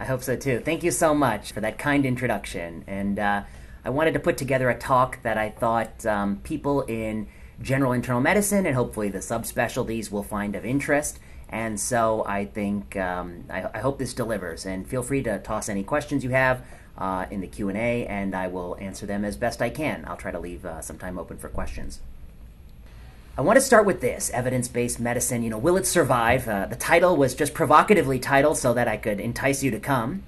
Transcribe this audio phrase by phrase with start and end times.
[0.00, 0.60] I hope so too.
[0.60, 2.84] Thank you so much for that kind introduction.
[2.86, 3.42] And uh,
[3.84, 7.28] I wanted to put together a talk that I thought um, people in
[7.60, 11.18] general internal medicine and hopefully the subspecialties will find of interest.
[11.48, 14.66] And so I think um, I, I, hope this delivers.
[14.66, 16.62] And feel free to toss any questions you have
[16.98, 20.04] uh, in the Q and A, and I will answer them as best I can.
[20.06, 22.00] I'll try to leave uh, some time open for questions.
[23.38, 25.44] I want to start with this evidence-based medicine.
[25.44, 26.48] You know, will it survive?
[26.48, 30.24] Uh, the title was just provocatively titled so that I could entice you to come.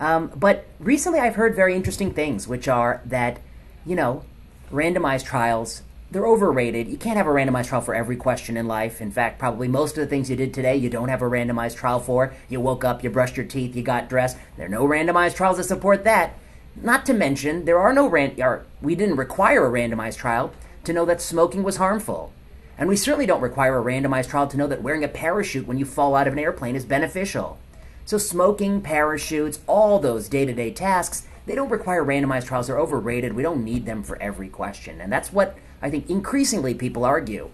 [0.00, 3.38] Um, but recently, I've heard very interesting things, which are that
[3.86, 4.24] you know,
[4.72, 6.88] randomized trials they're overrated.
[6.88, 9.00] You can't have a randomized trial for every question in life.
[9.00, 11.76] In fact, probably most of the things you did today, you don't have a randomized
[11.76, 12.34] trial for.
[12.48, 14.36] You woke up, you brushed your teeth, you got dressed.
[14.56, 16.34] There are no randomized trials that support that.
[16.74, 20.52] Not to mention, there are no ran- or we didn't require a randomized trial
[20.84, 22.32] to know that smoking was harmful.
[22.78, 25.78] And we certainly don't require a randomized trial to know that wearing a parachute when
[25.78, 27.58] you fall out of an airplane is beneficial.
[28.04, 32.68] So smoking, parachutes, all those day-to-day tasks, they don't require randomized trials.
[32.68, 33.32] They're overrated.
[33.32, 35.00] We don't need them for every question.
[35.00, 37.50] And that's what I think increasingly people argue.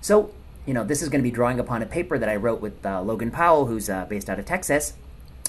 [0.00, 0.32] So,
[0.64, 2.86] you know, this is going to be drawing upon a paper that I wrote with
[2.86, 4.92] uh, Logan Powell, who's uh, based out of Texas.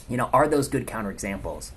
[0.09, 1.71] You know, are those good counterexamples?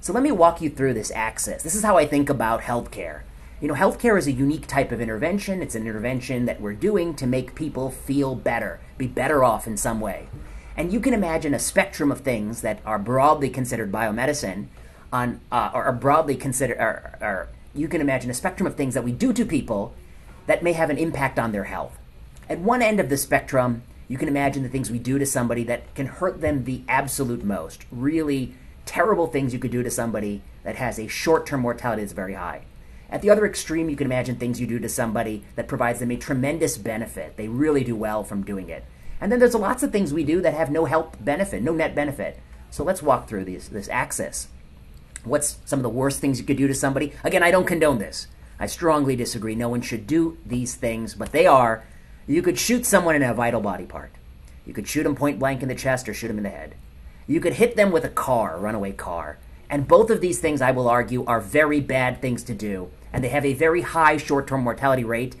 [0.00, 1.62] So let me walk you through this axis.
[1.62, 3.22] This is how I think about healthcare.
[3.64, 5.62] You know, healthcare is a unique type of intervention.
[5.62, 9.78] It's an intervention that we're doing to make people feel better, be better off in
[9.78, 10.28] some way.
[10.76, 14.66] And you can imagine a spectrum of things that are broadly considered biomedicine,
[15.10, 18.92] on uh, or are broadly considered, or, are you can imagine a spectrum of things
[18.92, 19.94] that we do to people
[20.46, 21.96] that may have an impact on their health.
[22.50, 25.64] At one end of the spectrum, you can imagine the things we do to somebody
[25.64, 27.86] that can hurt them the absolute most.
[27.90, 32.12] Really terrible things you could do to somebody that has a short term mortality that's
[32.12, 32.66] very high.
[33.14, 36.10] At the other extreme, you can imagine things you do to somebody that provides them
[36.10, 37.36] a tremendous benefit.
[37.36, 38.84] They really do well from doing it.
[39.20, 41.94] And then there's lots of things we do that have no help benefit, no net
[41.94, 42.40] benefit.
[42.72, 44.48] So let's walk through these, this axis.
[45.22, 47.12] What's some of the worst things you could do to somebody?
[47.22, 48.26] Again, I don't condone this.
[48.58, 49.54] I strongly disagree.
[49.54, 51.84] No one should do these things, but they are.
[52.26, 54.10] You could shoot someone in a vital body part.
[54.66, 56.74] You could shoot them point blank in the chest or shoot them in the head.
[57.28, 59.38] You could hit them with a car, a runaway car.
[59.70, 62.90] And both of these things, I will argue, are very bad things to do.
[63.14, 65.36] And they have a very high short term mortality rate,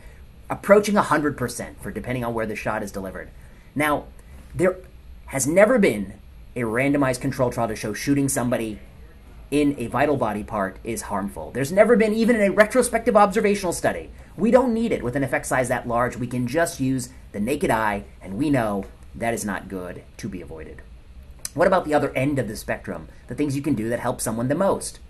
[0.48, 3.30] approaching 100% for depending on where the shot is delivered.
[3.74, 4.04] Now,
[4.54, 4.76] there
[5.26, 6.14] has never been
[6.54, 8.78] a randomized control trial to show shooting somebody
[9.50, 11.50] in a vital body part is harmful.
[11.50, 14.10] There's never been even a retrospective observational study.
[14.36, 16.16] We don't need it with an effect size that large.
[16.16, 18.84] We can just use the naked eye, and we know
[19.16, 20.82] that is not good to be avoided.
[21.54, 23.08] What about the other end of the spectrum?
[23.26, 25.00] The things you can do that help someone the most.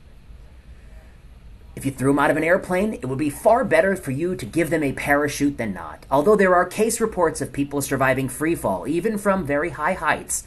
[1.77, 4.37] If you threw them out of an airplane, it would be far better for you
[4.37, 6.07] to give them a parachute than not.
[6.09, 10.45] Although there are case reports of people surviving free fall, even from very high heights,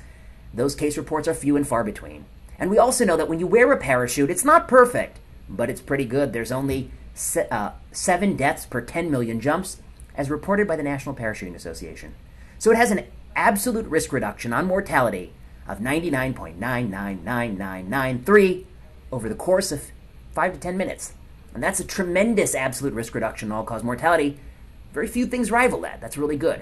[0.54, 2.24] those case reports are few and far between.
[2.58, 5.82] And we also know that when you wear a parachute, it's not perfect, but it's
[5.82, 6.32] pretty good.
[6.32, 9.82] There's only se- uh, seven deaths per 10 million jumps,
[10.16, 12.16] as reported by the National Parachuting Association.
[12.58, 13.04] So it has an
[13.36, 15.34] absolute risk reduction on mortality
[15.68, 18.64] of 99.999993
[19.12, 19.92] over the course of
[20.32, 21.16] 5 to 10 minutes.
[21.58, 24.38] And that's a tremendous absolute risk reduction in all cause mortality.
[24.94, 26.00] Very few things rival that.
[26.00, 26.62] That's really good.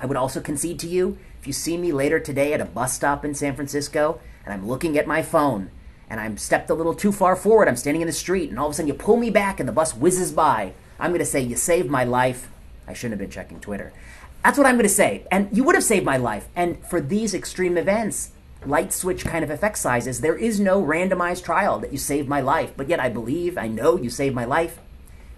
[0.00, 2.94] I would also concede to you if you see me later today at a bus
[2.94, 5.70] stop in San Francisco and I'm looking at my phone
[6.08, 8.68] and I'm stepped a little too far forward, I'm standing in the street, and all
[8.68, 11.26] of a sudden you pull me back and the bus whizzes by, I'm going to
[11.26, 12.48] say, You saved my life.
[12.88, 13.92] I shouldn't have been checking Twitter.
[14.42, 15.26] That's what I'm going to say.
[15.30, 16.48] And you would have saved my life.
[16.56, 18.30] And for these extreme events,
[18.66, 22.40] light switch kind of effect sizes, there is no randomized trial that you saved my
[22.40, 22.72] life.
[22.76, 24.78] But yet I believe, I know you saved my life.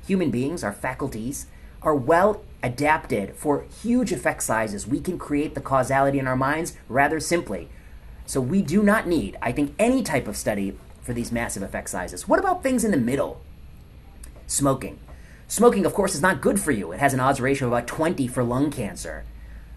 [0.06, 1.46] Human beings, our faculties,
[1.82, 4.86] are well adapted for huge effect sizes.
[4.86, 7.68] We can create the causality in our minds rather simply.
[8.26, 11.90] So we do not need, I think, any type of study for these massive effect
[11.90, 12.26] sizes.
[12.26, 13.42] What about things in the middle?
[14.46, 14.98] Smoking.
[15.46, 16.92] Smoking, of course, is not good for you.
[16.92, 19.24] It has an odds ratio of about 20 for lung cancer.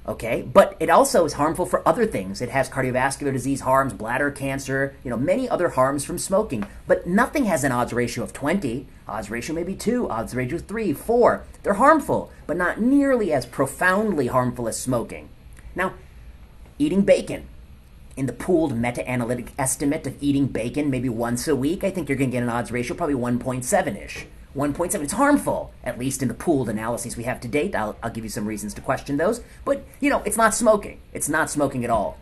[0.07, 2.41] Okay, but it also is harmful for other things.
[2.41, 6.65] It has cardiovascular disease harms, bladder cancer, you know, many other harms from smoking.
[6.87, 8.87] But nothing has an odds ratio of 20.
[9.05, 11.43] Odds ratio maybe 2, odds ratio 3, 4.
[11.63, 15.27] They're harmful, but not nearly as profoundly harmful as smoking.
[15.75, 15.93] Now,
[16.79, 17.45] eating bacon
[18.15, 22.17] in the pooled meta-analytic estimate of eating bacon maybe once a week, I think you're
[22.17, 24.25] going to get an odds ratio probably 1.7-ish.
[24.57, 25.01] 1.7.
[25.03, 27.75] It's harmful, at least in the pooled analyses we have to date.
[27.75, 29.41] I'll, I'll give you some reasons to question those.
[29.63, 30.99] But, you know, it's not smoking.
[31.13, 32.17] It's not smoking at all.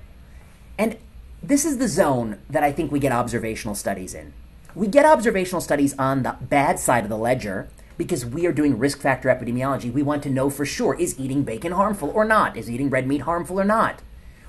[0.78, 0.98] And
[1.42, 4.34] this is the zone that I think we get observational studies in.
[4.76, 8.78] We get observational studies on the bad side of the ledger because we are doing
[8.78, 9.92] risk factor epidemiology.
[9.92, 12.58] We want to know for sure is eating bacon harmful or not?
[12.58, 14.02] Is eating red meat harmful or not?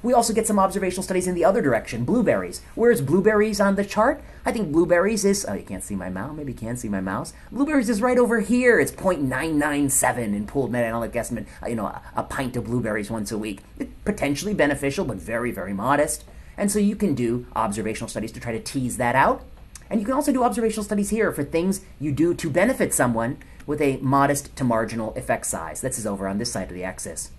[0.06, 2.60] We also get some observational studies in the other direction, blueberries.
[2.76, 4.22] Where's blueberries on the chart?
[4.44, 7.00] I think blueberries is, oh, you can't see my mouse, maybe you can't see my
[7.00, 7.32] mouse.
[7.50, 8.78] Blueberries is right over here.
[8.78, 13.32] It's 0.997 in pooled meta-analytic estimate, uh, you know, a, a pint of blueberries once
[13.32, 13.62] a week.
[14.04, 16.22] Potentially beneficial, but very, very modest.
[16.56, 19.42] And so you can do observational studies to try to tease that out.
[19.90, 23.38] And you can also do observational studies here for things you do to benefit someone
[23.66, 25.80] with a modest to marginal effect size.
[25.80, 27.32] This is over on this side of the axis.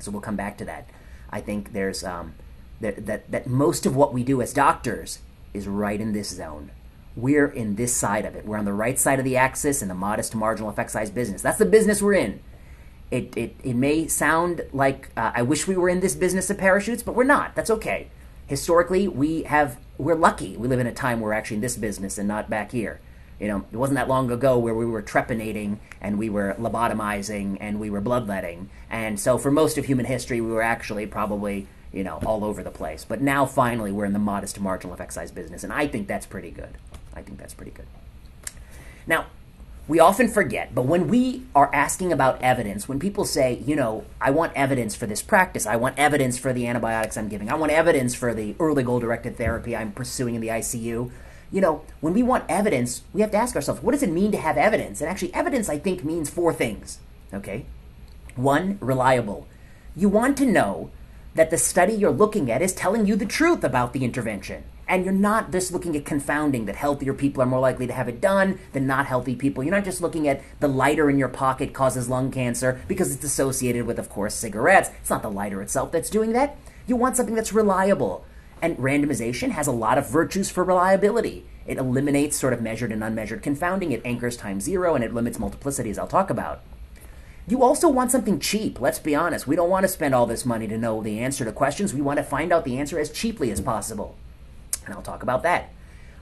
[0.00, 0.88] So we'll come back to that.
[1.30, 2.34] I think there's um,
[2.80, 5.20] that, that, that most of what we do as doctors
[5.52, 6.70] is right in this zone.
[7.16, 8.46] We're in this side of it.
[8.46, 11.42] We're on the right side of the axis in the modest marginal effect size business.
[11.42, 12.40] That's the business we're in.
[13.10, 16.58] It, it, it may sound like uh, I wish we were in this business of
[16.58, 17.56] parachutes, but we're not.
[17.56, 18.08] That's okay.
[18.46, 20.56] Historically, we have we're lucky.
[20.56, 23.00] We live in a time where we're actually in this business and not back here.
[23.40, 27.56] You know, it wasn't that long ago where we were trepanating and we were lobotomizing
[27.60, 28.68] and we were bloodletting.
[28.90, 32.62] And so for most of human history, we were actually probably, you know, all over
[32.62, 33.06] the place.
[33.08, 35.64] But now finally we're in the modest marginal effect size business.
[35.64, 36.76] And I think that's pretty good.
[37.14, 37.86] I think that's pretty good.
[39.06, 39.26] Now,
[39.88, 44.04] we often forget, but when we are asking about evidence, when people say, you know,
[44.20, 47.56] I want evidence for this practice, I want evidence for the antibiotics I'm giving, I
[47.56, 51.10] want evidence for the early goal directed therapy I'm pursuing in the ICU,
[51.52, 54.30] you know, when we want evidence, we have to ask ourselves, what does it mean
[54.32, 55.00] to have evidence?
[55.00, 56.98] And actually, evidence, I think, means four things.
[57.34, 57.66] Okay?
[58.36, 59.46] One, reliable.
[59.96, 60.90] You want to know
[61.34, 64.64] that the study you're looking at is telling you the truth about the intervention.
[64.88, 68.08] And you're not just looking at confounding that healthier people are more likely to have
[68.08, 69.62] it done than not healthy people.
[69.62, 73.24] You're not just looking at the lighter in your pocket causes lung cancer because it's
[73.24, 74.90] associated with, of course, cigarettes.
[75.00, 76.56] It's not the lighter itself that's doing that.
[76.88, 78.24] You want something that's reliable.
[78.62, 81.44] And randomization has a lot of virtues for reliability.
[81.66, 85.38] It eliminates sort of measured and unmeasured confounding, it anchors time zero, and it limits
[85.38, 86.60] multiplicity, as I'll talk about.
[87.46, 89.46] You also want something cheap, let's be honest.
[89.46, 91.94] We don't want to spend all this money to know the answer to questions.
[91.94, 94.16] We want to find out the answer as cheaply as possible.
[94.84, 95.70] And I'll talk about that.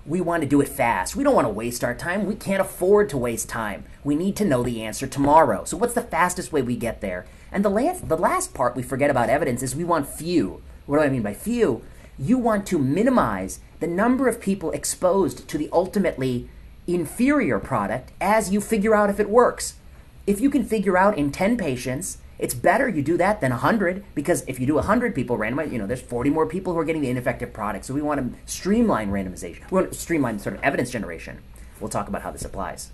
[0.06, 1.17] We want to do it fast.
[1.17, 2.25] We don't want to waste our time.
[2.25, 3.85] We can't afford to waste time.
[4.05, 5.64] We need to know the answer tomorrow.
[5.64, 7.26] So, what's the fastest way we get there?
[7.52, 10.62] And the last, the last part we forget about evidence is we want few.
[10.87, 11.82] What do I mean by few?
[12.19, 16.49] You want to minimize the number of people exposed to the ultimately
[16.87, 19.75] inferior product as you figure out if it works.
[20.26, 24.05] If you can figure out in 10 patients, it's better you do that than 100
[24.15, 26.85] because if you do 100 people randomized, you know, there's 40 more people who are
[26.85, 27.85] getting the ineffective product.
[27.85, 29.71] So we want to streamline randomization.
[29.71, 31.41] We want to streamline sort of evidence generation.
[31.81, 32.91] We'll talk about how this applies.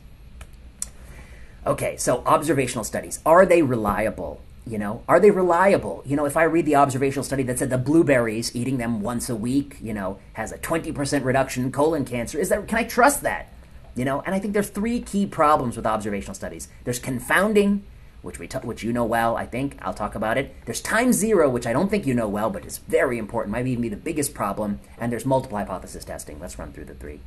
[1.66, 3.20] Okay, so observational studies.
[3.24, 4.42] Are they reliable?
[4.66, 6.02] You know, are they reliable?
[6.06, 9.28] You know, if I read the observational study that said the blueberries, eating them once
[9.28, 12.84] a week, you know, has a 20% reduction in colon cancer, is that can I
[12.84, 13.52] trust that?
[13.94, 16.68] You know, and I think there's three key problems with observational studies.
[16.84, 17.84] There's confounding,
[18.22, 19.76] which we t- which you know well, I think.
[19.82, 20.54] I'll talk about it.
[20.64, 23.66] There's time zero, which I don't think you know well, but is very important, might
[23.66, 26.40] even be the biggest problem, and there's multiple hypothesis testing.
[26.40, 27.20] Let's run through the three.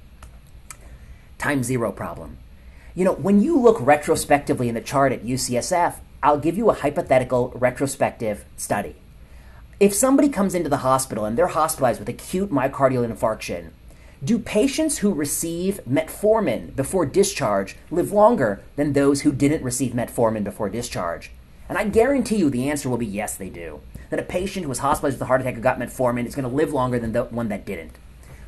[1.38, 2.40] Time zero problem.
[2.96, 6.74] You know, when you look retrospectively in the chart at UCSF, I'll give you a
[6.74, 8.96] hypothetical retrospective study.
[9.80, 13.70] If somebody comes into the hospital and they're hospitalized with acute myocardial infarction,
[14.24, 20.44] do patients who receive metformin before discharge live longer than those who didn't receive metformin
[20.44, 21.30] before discharge?
[21.70, 23.82] And I guarantee you the answer will be yes, they do.
[24.10, 26.50] That a patient who was hospitalized with a heart attack who got metformin is going
[26.50, 27.98] to live longer than the one that didn't.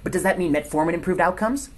[0.04, 1.69] But does that mean metformin improved outcomes?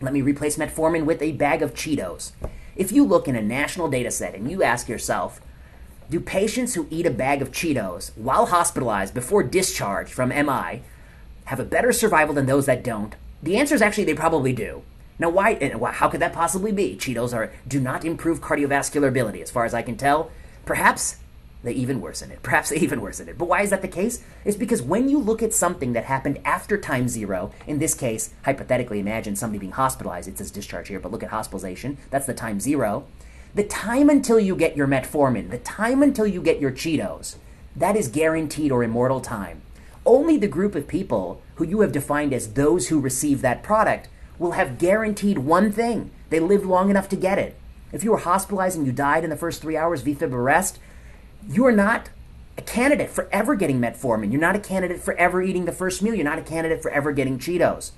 [0.00, 2.32] Let me replace metformin with a bag of Cheetos.
[2.78, 5.40] If you look in a national data set and you ask yourself,
[6.08, 10.82] do patients who eat a bag of Cheetos while hospitalized before discharge from MI
[11.46, 13.16] have a better survival than those that don't?
[13.42, 14.82] The answer is actually they probably do.
[15.18, 15.54] Now, why?
[15.94, 16.96] How could that possibly be?
[16.96, 20.30] Cheetos are do not improve cardiovascular ability, as far as I can tell.
[20.64, 21.16] Perhaps
[21.62, 22.42] they even worsen it.
[22.42, 23.38] Perhaps they even worsen it.
[23.38, 24.22] But why is that the case?
[24.44, 28.32] It's because when you look at something that happened after time zero, in this case,
[28.44, 32.34] hypothetically imagine somebody being hospitalized, it says discharge here, but look at hospitalization, that's the
[32.34, 33.06] time zero.
[33.54, 37.36] The time until you get your metformin, the time until you get your Cheetos,
[37.74, 39.62] that is guaranteed or immortal time.
[40.04, 44.08] Only the group of people who you have defined as those who receive that product
[44.38, 46.10] will have guaranteed one thing.
[46.30, 47.56] They lived long enough to get it.
[47.92, 50.78] If you were hospitalized and you died in the first three hours, VFib arrest,
[51.48, 52.10] you are not
[52.58, 54.30] a candidate for ever getting metformin.
[54.30, 56.14] You're not a candidate for ever eating the first meal.
[56.14, 57.92] You're not a candidate for ever getting Cheetos.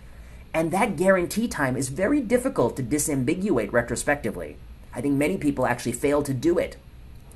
[0.52, 4.56] And that guarantee time is very difficult to disambiguate retrospectively.
[4.94, 6.76] I think many people actually fail to do it.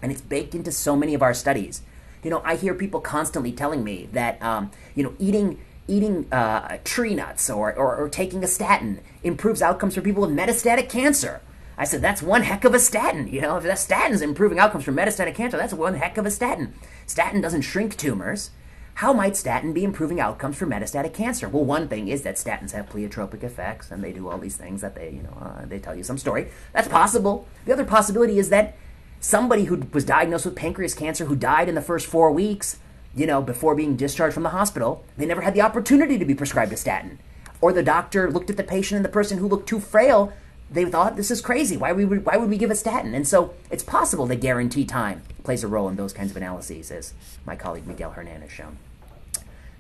[0.03, 1.83] And it's baked into so many of our studies.
[2.23, 6.79] You know, I hear people constantly telling me that, um, you know, eating eating uh,
[6.83, 11.43] tree nuts or, or, or taking a statin improves outcomes for people with metastatic cancer.
[11.77, 13.27] I said, that's one heck of a statin.
[13.29, 16.31] You know, if that statin's improving outcomes for metastatic cancer, that's one heck of a
[16.31, 16.75] statin.
[17.07, 18.51] Statin doesn't shrink tumors.
[18.95, 21.49] how might statin be improving outcomes for metastatic cancer?
[21.49, 24.83] Well, one thing is that statins have pleiotropic effects, and they do all these things
[24.83, 26.49] that they, you know, uh, they tell you some story.
[26.73, 27.49] That's possible.
[27.65, 28.77] The other possibility is that
[29.19, 32.79] somebody who was diagnosed with pancreas cancer who died in the first four weeks,
[33.17, 36.35] you know, before being discharged from the hospital, they never had the opportunity to be
[36.35, 37.19] prescribed a statin.
[37.61, 40.33] Or the doctor looked at the patient and the person who looked too frail,
[40.71, 41.77] they thought this is crazy.
[41.77, 43.15] Why would we, why would we give a statin?
[43.15, 46.91] And so it's possible that guarantee time plays a role in those kinds of analyses,
[46.91, 47.15] as
[47.47, 48.79] my colleague Miguel Hernan has shown.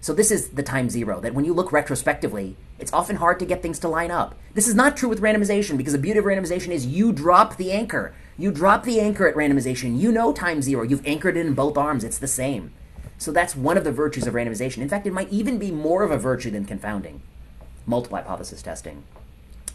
[0.01, 3.47] So this is the time zero, that when you look retrospectively, it's often hard to
[3.47, 4.35] get things to line up.
[4.53, 7.73] This is not true with randomization because the beauty of randomization is you drop the
[7.73, 8.15] anchor.
[8.37, 9.99] You drop the anchor at randomization.
[9.99, 10.83] You know time zero.
[10.83, 12.05] You've anchored it in both arms.
[12.05, 12.73] It's the same.
[13.17, 14.79] So that's one of the virtues of randomization.
[14.79, 17.23] In fact, it might even be more of a virtue than confounding.
[17.87, 19.05] Multiple hypothesis testing.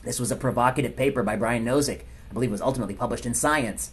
[0.03, 2.01] This was a provocative paper by Brian Nosek.
[2.29, 3.91] I believe was ultimately published in Science.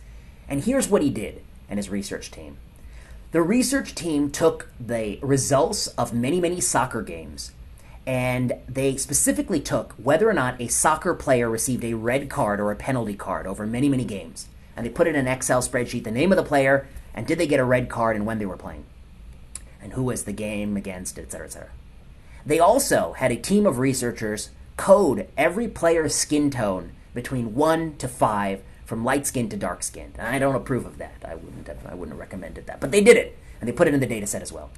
[0.48, 2.58] And here's what he did and his research team.
[3.32, 7.52] The research team took the results of many, many soccer games
[8.06, 12.70] and they specifically took whether or not a soccer player received a red card or
[12.70, 14.46] a penalty card over many, many games.
[14.76, 17.48] And they put in an Excel spreadsheet the name of the player and did they
[17.48, 18.84] get a red card and when they were playing
[19.82, 21.70] and who was the game against, etc., cetera, et cetera.
[22.44, 28.08] They also had a team of researchers code every player's skin tone between 1 to
[28.08, 30.12] 5 from light skin to dark skin.
[30.18, 31.16] I don't approve of that.
[31.24, 32.80] I wouldn't have, I wouldn't have recommended that.
[32.80, 34.70] But they did it, and they put it in the data set as well.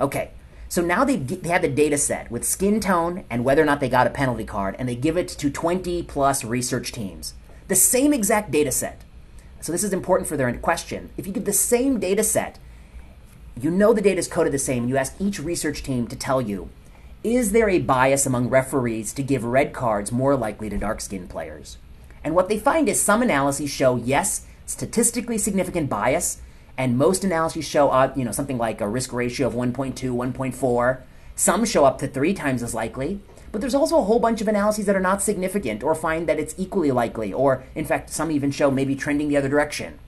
[0.00, 0.30] Okay,
[0.68, 3.80] so now they, they have the data set with skin tone and whether or not
[3.80, 7.34] they got a penalty card, and they give it to 20 plus research teams.
[7.68, 9.02] The same exact data set.
[9.60, 11.10] So this is important for their question.
[11.16, 12.58] If you give the same data set,
[13.60, 16.16] you know the data is coded the same, and you ask each research team to
[16.16, 16.68] tell you
[17.24, 21.28] is there a bias among referees to give red cards more likely to dark skinned
[21.28, 21.78] players?
[22.22, 26.40] And what they find is some analyses show yes, statistically significant bias,
[26.76, 31.00] and most analyses show uh, you know something like a risk ratio of 1.2, 1.4.
[31.34, 33.20] Some show up to three times as likely.
[33.50, 36.38] But there's also a whole bunch of analyses that are not significant or find that
[36.38, 39.98] it's equally likely, or in fact, some even show maybe trending the other direction.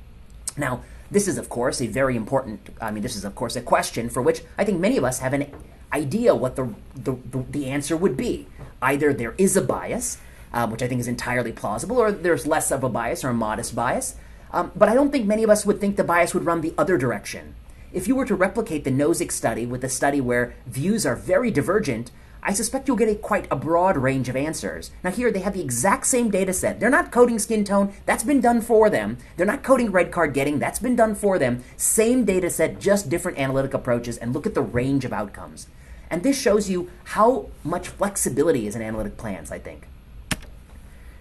[0.56, 3.62] Now, this is, of course, a very important, I mean, this is, of course, a
[3.62, 5.46] question for which I think many of us have an
[5.92, 7.16] idea what the, the,
[7.50, 8.46] the, answer would be.
[8.80, 10.18] Either there is a bias,
[10.52, 13.34] um, which I think is entirely plausible, or there's less of a bias or a
[13.34, 14.16] modest bias.
[14.52, 16.74] Um, but I don't think many of us would think the bias would run the
[16.76, 17.54] other direction.
[17.92, 21.50] If you were to replicate the Nosek study with a study where views are very
[21.50, 22.10] divergent,
[22.42, 24.90] I suspect you'll get a quite a broad range of answers.
[25.04, 26.80] Now here they have the exact same data set.
[26.80, 29.18] They're not coding skin tone, that's been done for them.
[29.36, 31.62] They're not coding red card getting, that's been done for them.
[31.76, 35.66] Same data set, just different analytic approaches, and look at the range of outcomes.
[36.10, 39.86] And this shows you how much flexibility is in analytic plans, I think.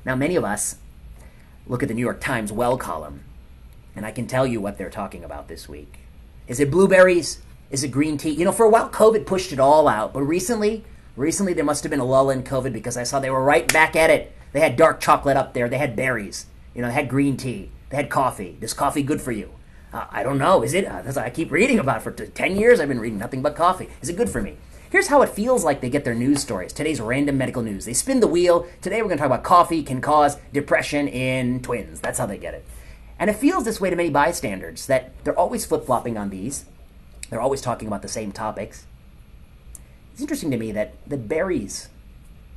[0.04, 0.78] Now, many of us
[1.68, 3.24] look at the New York Times well column,
[3.96, 6.00] and I can tell you what they're talking about this week.
[6.48, 7.42] Is it blueberries?
[7.70, 8.32] Is it green tea?
[8.32, 10.84] You know, for a while, COVID pushed it all out, but recently,
[11.16, 13.72] recently there must have been a lull in COVID because I saw they were right
[13.72, 14.34] back at it.
[14.52, 15.70] They had dark chocolate up there.
[15.70, 16.48] They had berries.
[16.74, 17.70] You know, they had green tea.
[17.90, 18.58] They had coffee.
[18.62, 19.52] Is coffee good for you?
[19.94, 20.64] Uh, I don't know.
[20.64, 20.86] Is it?
[20.86, 22.80] Uh, I keep reading about it for t- 10 years.
[22.80, 23.90] I've been reading nothing but coffee.
[24.02, 24.58] Is it good for me?
[24.92, 26.74] Here's how it feels like they get their news stories.
[26.74, 27.86] Today's random medical news.
[27.86, 28.68] They spin the wheel.
[28.82, 32.00] Today we're going to talk about coffee can cause depression in twins.
[32.00, 32.66] That's how they get it.
[33.20, 36.66] And it feels this way to many bystanders that they're always flip flopping on these.
[37.30, 38.88] They're always talking about the same topics.
[40.12, 41.90] It's interesting to me that the berries,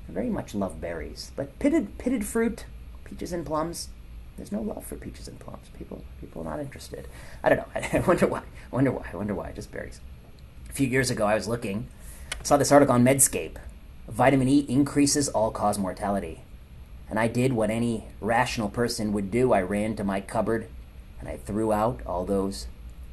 [0.09, 2.65] I very much love berries, but pitted pitted fruit,
[3.05, 3.91] peaches and plums,
[4.39, 5.69] there's no love for peaches and plums.
[5.77, 7.09] People people are not interested.
[7.45, 7.67] I don't know.
[7.93, 8.39] I wonder why.
[8.39, 9.07] I wonder why.
[9.13, 9.53] I wonder why.
[9.53, 10.01] Just berries.
[10.71, 11.89] A few years ago, I was looking
[12.43, 13.57] saw this article on Medscape.
[14.09, 16.43] Vitamin E increases all cause mortality.
[17.09, 19.53] And I did what any rational person would do.
[19.53, 20.67] I ran to my cupboard
[21.21, 22.67] and I threw out all those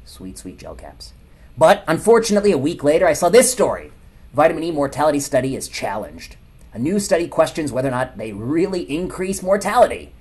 [0.04, 1.12] sweet, sweet gel caps.
[1.56, 3.92] But unfortunately, a week later, I saw this story.
[4.32, 6.36] Vitamin E mortality study is challenged.
[6.72, 10.12] A new study questions whether or not they really increase mortality.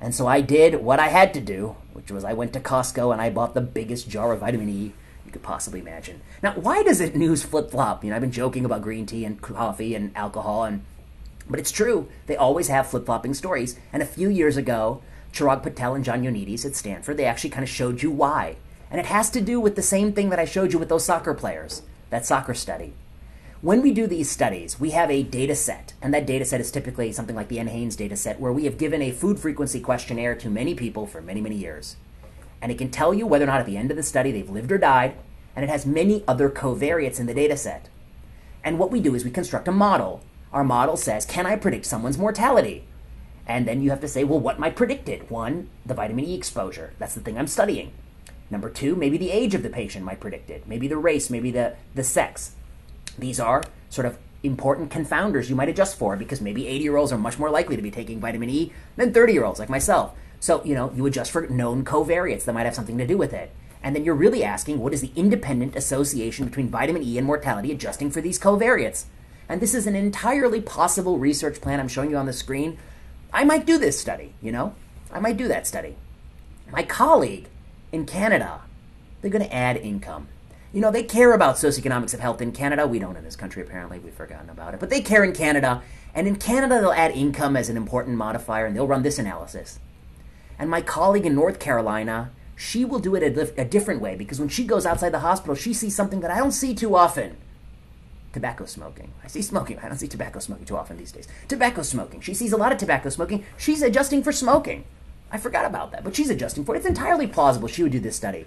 [0.00, 3.12] And so I did what I had to do, which was I went to Costco
[3.12, 4.92] and I bought the biggest jar of vitamin E
[5.36, 6.22] could possibly imagine.
[6.42, 8.02] Now, why does it news flip flop?
[8.02, 10.84] You know, I've been joking about green tea and coffee and alcohol, and
[11.48, 12.08] but it's true.
[12.26, 13.78] They always have flip flopping stories.
[13.92, 15.02] And a few years ago,
[15.32, 18.56] Chirag Patel and John Ioannidis at Stanford, they actually kind of showed you why.
[18.90, 21.04] And it has to do with the same thing that I showed you with those
[21.04, 22.94] soccer players, that soccer study.
[23.60, 26.70] When we do these studies, we have a data set, and that data set is
[26.70, 30.34] typically something like the NHANES data set, where we have given a food frequency questionnaire
[30.36, 31.96] to many people for many, many years
[32.60, 34.50] and it can tell you whether or not at the end of the study they've
[34.50, 35.14] lived or died,
[35.56, 37.88] and it has many other covariates in the data set.
[38.62, 40.22] And what we do is we construct a model.
[40.52, 42.84] Our model says, can I predict someone's mortality?
[43.46, 45.30] And then you have to say, well, what might predict it?
[45.30, 46.92] One, the vitamin E exposure.
[46.98, 47.92] That's the thing I'm studying.
[48.50, 50.66] Number two, maybe the age of the patient might predict it.
[50.66, 52.52] Maybe the race, maybe the, the sex.
[53.18, 57.12] These are sort of important confounders you might adjust for because maybe 80 year olds
[57.12, 60.12] are much more likely to be taking vitamin E than 30 year olds like myself.
[60.38, 63.32] So, you know, you adjust for known covariates that might have something to do with
[63.32, 63.50] it.
[63.86, 67.70] And then you're really asking what is the independent association between vitamin E and mortality
[67.70, 69.04] adjusting for these covariates?
[69.48, 72.78] And this is an entirely possible research plan I'm showing you on the screen.
[73.32, 74.74] I might do this study, you know?
[75.12, 75.94] I might do that study.
[76.72, 77.46] My colleague
[77.92, 78.62] in Canada,
[79.22, 80.26] they're going to add income.
[80.72, 82.88] You know, they care about socioeconomics of health in Canada.
[82.88, 84.00] We don't in this country, apparently.
[84.00, 84.80] We've forgotten about it.
[84.80, 85.80] But they care in Canada.
[86.12, 89.78] And in Canada, they'll add income as an important modifier, and they'll run this analysis.
[90.58, 94.40] And my colleague in North Carolina, she will do it a, a different way because
[94.40, 97.36] when she goes outside the hospital, she sees something that I don't see too often
[98.36, 99.12] tobacco smoking.
[99.24, 99.78] I see smoking.
[99.78, 101.26] I don't see tobacco smoking too often these days.
[101.48, 102.20] Tobacco smoking.
[102.20, 103.46] She sees a lot of tobacco smoking.
[103.56, 104.84] She's adjusting for smoking.
[105.32, 106.78] I forgot about that, but she's adjusting for it.
[106.78, 108.44] It's entirely plausible she would do this study.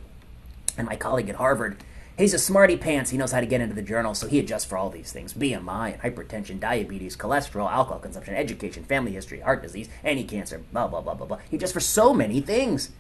[0.78, 1.84] And my colleague at Harvard,
[2.20, 3.10] he's a smarty pants.
[3.10, 5.34] He knows how to get into the journal, so he adjusts for all these things
[5.34, 10.88] BMI and hypertension, diabetes, cholesterol, alcohol consumption, education, family history, heart disease, any cancer, blah,
[10.88, 11.40] blah, blah, blah, blah.
[11.50, 12.92] He adjusts for so many things.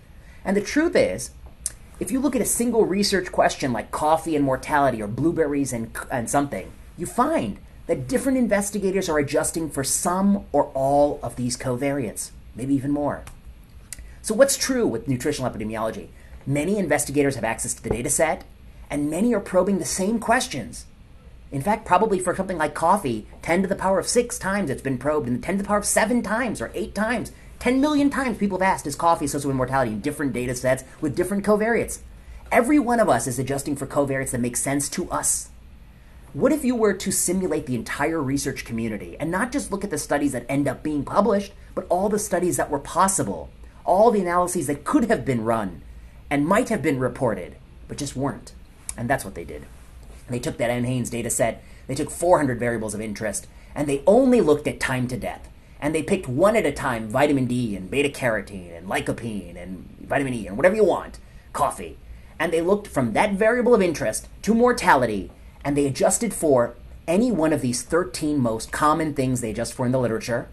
[0.43, 1.31] And the truth is,
[1.99, 5.91] if you look at a single research question like coffee and mortality or blueberries and,
[6.11, 11.57] and something, you find that different investigators are adjusting for some or all of these
[11.57, 13.23] covariates, maybe even more.
[14.21, 16.09] So, what's true with nutritional epidemiology?
[16.45, 18.43] Many investigators have access to the data set,
[18.89, 20.85] and many are probing the same questions.
[21.51, 24.81] In fact, probably for something like coffee, 10 to the power of 6 times it's
[24.81, 27.31] been probed, and 10 to the power of 7 times or 8 times.
[27.59, 30.85] 10 million times people have asked, is coffee associated with mortality in different data sets
[31.01, 31.99] with different covariates?
[32.53, 35.49] Every one of us is adjusting for covariates that make sense to us.
[36.31, 39.89] What if you were to simulate the entire research community and not just look at
[39.89, 43.49] the studies that end up being published, but all the studies that were possible,
[43.83, 45.81] all the analyses that could have been run
[46.29, 47.55] and might have been reported,
[47.89, 48.53] but just weren't?
[48.95, 49.65] And that's what they did.
[50.29, 54.39] They took that NHANES data set, they took 400 variables of interest, and they only
[54.39, 55.49] looked at time to death.
[55.79, 59.87] And they picked one at a time vitamin D and beta carotene and lycopene and
[60.01, 61.19] vitamin E and whatever you want,
[61.53, 61.97] coffee.
[62.37, 65.31] And they looked from that variable of interest to mortality
[65.63, 66.75] and they adjusted for
[67.07, 70.47] any one of these 13 most common things they adjust for in the literature,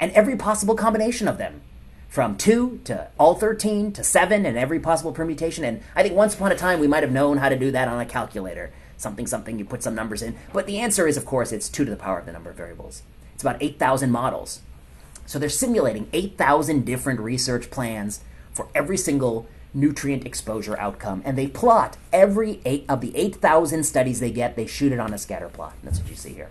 [0.00, 1.60] and every possible combination of them,
[2.08, 5.64] from 2 to all 13 to 7 and every possible permutation.
[5.64, 7.88] And I think once upon a time we might have known how to do that
[7.88, 8.72] on a calculator.
[8.96, 10.34] Something, something, you put some numbers in.
[10.52, 12.56] But the answer is, of course, it's 2 to the power of the number of
[12.56, 13.02] variables.
[13.34, 14.62] It's about 8,000 models.
[15.28, 21.20] So they're simulating 8,000 different research plans for every single nutrient exposure outcome.
[21.22, 25.12] And they plot every eight of the 8,000 studies they get, they shoot it on
[25.12, 25.74] a scatter plot.
[25.84, 26.48] That's what you see here.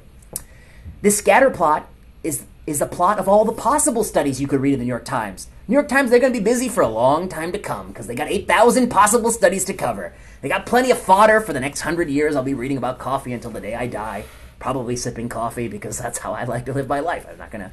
[1.02, 1.90] This scatter plot
[2.24, 4.90] is, is the plot of all the possible studies you could read in the New
[4.90, 5.48] York Times.
[5.68, 8.06] New York Times, they're going to be busy for a long time to come because
[8.06, 10.13] they got 8,000 possible studies to cover.
[10.42, 12.36] They got plenty of fodder for the next hundred years.
[12.36, 14.26] I'll be reading about coffee until the day I die,
[14.60, 17.26] probably sipping coffee because that's how I like to live my life.
[17.28, 17.72] I'm not going to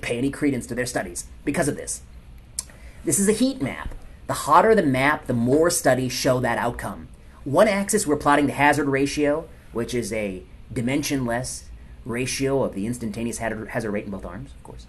[0.00, 2.02] pay any credence to their studies because of this.
[3.04, 3.94] This is a heat map.
[4.26, 7.08] The hotter the map, the more studies show that outcome.
[7.44, 11.64] One axis, we're plotting the hazard ratio, which is a dimensionless
[12.04, 14.86] ratio of the instantaneous hazard rate in both arms, of course.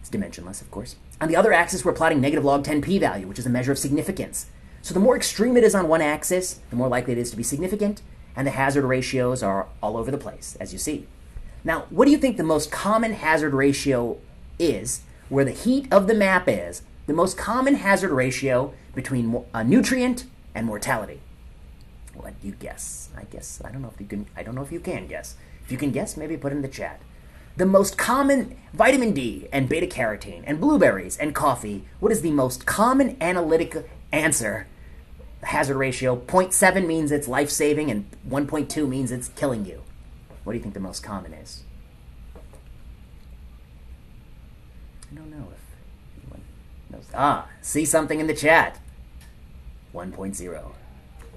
[0.00, 0.96] It's dimensionless, of course.
[1.20, 3.78] On the other axis, we're plotting negative log 10 p-value, which is a measure of
[3.78, 4.46] significance.
[4.80, 7.36] So the more extreme it is on one axis, the more likely it is to
[7.36, 8.02] be significant,
[8.34, 11.06] and the hazard ratios are all over the place, as you see.
[11.62, 14.18] Now, what do you think the most common hazard ratio
[14.62, 19.64] is, where the heat of the map is, the most common hazard ratio between a
[19.64, 21.20] nutrient and mortality?
[22.14, 23.08] What do you guess?
[23.16, 24.26] I guess I don't know if you can.
[24.36, 25.36] I don't know if you can guess.
[25.64, 27.00] If you can guess, maybe put in the chat.
[27.56, 31.84] The most common vitamin D and beta carotene and blueberries and coffee.
[32.00, 34.66] What is the most common analytic answer?
[35.44, 39.82] hazard ratio 0.7 means it's life saving and 1.2 means it's killing you.
[40.44, 41.64] What do you think the most common is?
[45.10, 46.40] I don't know if anyone
[46.90, 47.01] knows.
[47.14, 48.78] Ah, see something in the chat.
[49.94, 50.72] 1.0.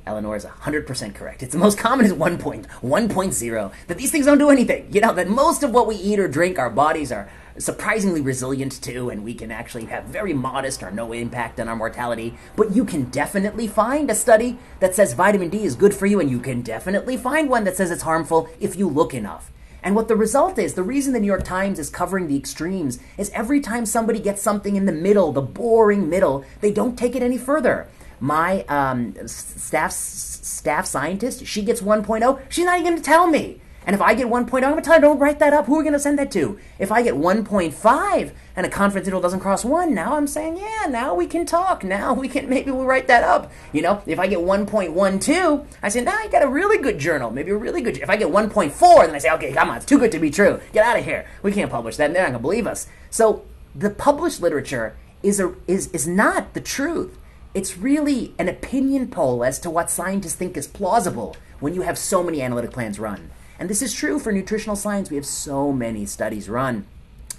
[0.05, 1.41] Eleanor is 100% correct.
[1.41, 3.71] It's the most common is 1.1.0.
[3.87, 4.87] That these things don't do anything.
[4.91, 8.81] You know, that most of what we eat or drink, our bodies are surprisingly resilient
[8.83, 12.37] to, and we can actually have very modest or no impact on our mortality.
[12.55, 16.19] But you can definitely find a study that says vitamin D is good for you,
[16.19, 19.51] and you can definitely find one that says it's harmful if you look enough.
[19.85, 22.97] And what the result is, the reason the New York Times is covering the extremes
[23.19, 27.15] is every time somebody gets something in the middle, the boring middle, they don't take
[27.15, 27.87] it any further.
[28.19, 32.41] My um, staff staff scientist, she gets 1.0.
[32.49, 33.61] She's not even going to tell me.
[33.85, 35.67] And if I get 1.0, I'm going to tell you, don't write that up.
[35.67, 36.59] Who are we going to send that to?
[36.79, 40.87] If I get 1.5 and a confidence interval doesn't cross 1, now I'm saying, yeah,
[40.89, 41.83] now we can talk.
[41.83, 43.51] Now we can, maybe we'll write that up.
[43.73, 47.29] You know, if I get 1.12, I say, now I got a really good journal.
[47.29, 49.85] Maybe a really good, if I get 1.4, then I say, okay, come on, it's
[49.85, 50.59] too good to be true.
[50.73, 51.27] Get out of here.
[51.43, 52.05] We can't publish that.
[52.05, 52.87] And They're not going to believe us.
[53.11, 53.45] So
[53.75, 57.17] the published literature is, a, is, is not the truth.
[57.53, 61.97] It's really an opinion poll as to what scientists think is plausible when you have
[61.97, 63.29] so many analytic plans run.
[63.59, 65.09] And this is true for nutritional science.
[65.09, 66.85] We have so many studies run.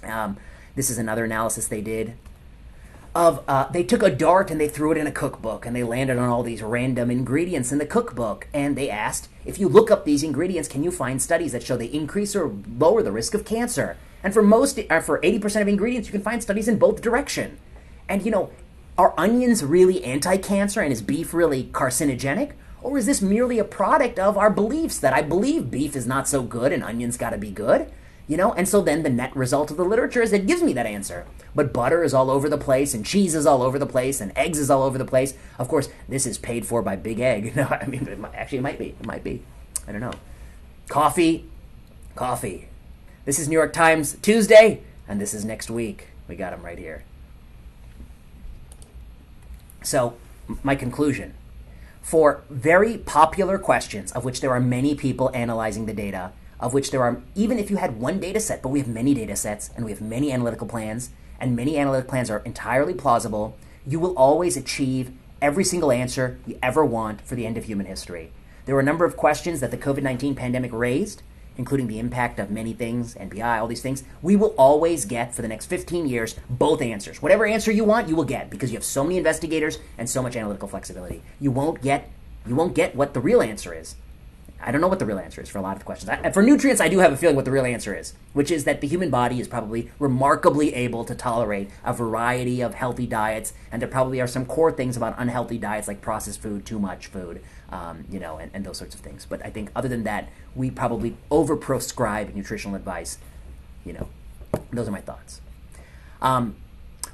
[0.03, 0.37] Um,
[0.75, 2.15] this is another analysis they did
[3.17, 5.83] of uh, they took a dart and they threw it in a cookbook and they
[5.83, 9.89] landed on all these random ingredients in the cookbook and they asked if you look
[9.89, 13.33] up these ingredients can you find studies that show they increase or lower the risk
[13.33, 16.77] of cancer and for most uh, for 80% of ingredients you can find studies in
[16.77, 17.57] both direction
[18.07, 18.51] and you know
[18.99, 24.19] are onions really anti-cancer and is beef really carcinogenic or is this merely a product
[24.19, 27.37] of our beliefs that I believe beef is not so good and onions got to
[27.37, 27.91] be good?
[28.27, 30.73] You know, and so then the net result of the literature is it gives me
[30.73, 31.25] that answer.
[31.55, 34.37] But butter is all over the place, and cheese is all over the place, and
[34.37, 35.33] eggs is all over the place.
[35.57, 37.53] Of course, this is paid for by Big Egg.
[37.55, 38.89] No, I mean, it might, actually, it might be.
[38.99, 39.41] It might be.
[39.87, 40.13] I don't know.
[40.89, 41.45] Coffee,
[42.15, 42.67] coffee.
[43.25, 46.09] This is New York Times Tuesday, and this is next week.
[46.27, 47.05] We got them right here.
[49.81, 50.17] So,
[50.63, 51.33] my conclusion
[52.07, 56.89] for very popular questions, of which there are many people analyzing the data, of which
[56.89, 59.71] there are, even if you had one data set, but we have many data sets
[59.75, 64.15] and we have many analytical plans, and many analytic plans are entirely plausible, you will
[64.15, 68.31] always achieve every single answer you ever want for the end of human history.
[68.65, 71.23] There were a number of questions that the COVID 19 pandemic raised
[71.57, 75.41] including the impact of many things, NPI, all these things, we will always get for
[75.41, 77.21] the next 15 years both answers.
[77.21, 80.21] Whatever answer you want, you will get because you have so many investigators and so
[80.21, 81.21] much analytical flexibility.
[81.39, 82.09] You won't get
[82.45, 83.95] you won't get what the real answer is.
[84.59, 86.09] I don't know what the real answer is for a lot of the questions.
[86.09, 88.63] I, for nutrients, I do have a feeling what the real answer is, which is
[88.63, 93.53] that the human body is probably remarkably able to tolerate a variety of healthy diets,
[93.71, 97.07] and there probably are some core things about unhealthy diets like processed food, too much
[97.07, 99.25] food, um, you know, and, and those sorts of things.
[99.27, 103.17] But I think other than that, we probably overprescribe nutritional advice.
[103.85, 104.07] You know,
[104.71, 105.41] those are my thoughts.
[106.21, 106.55] Um,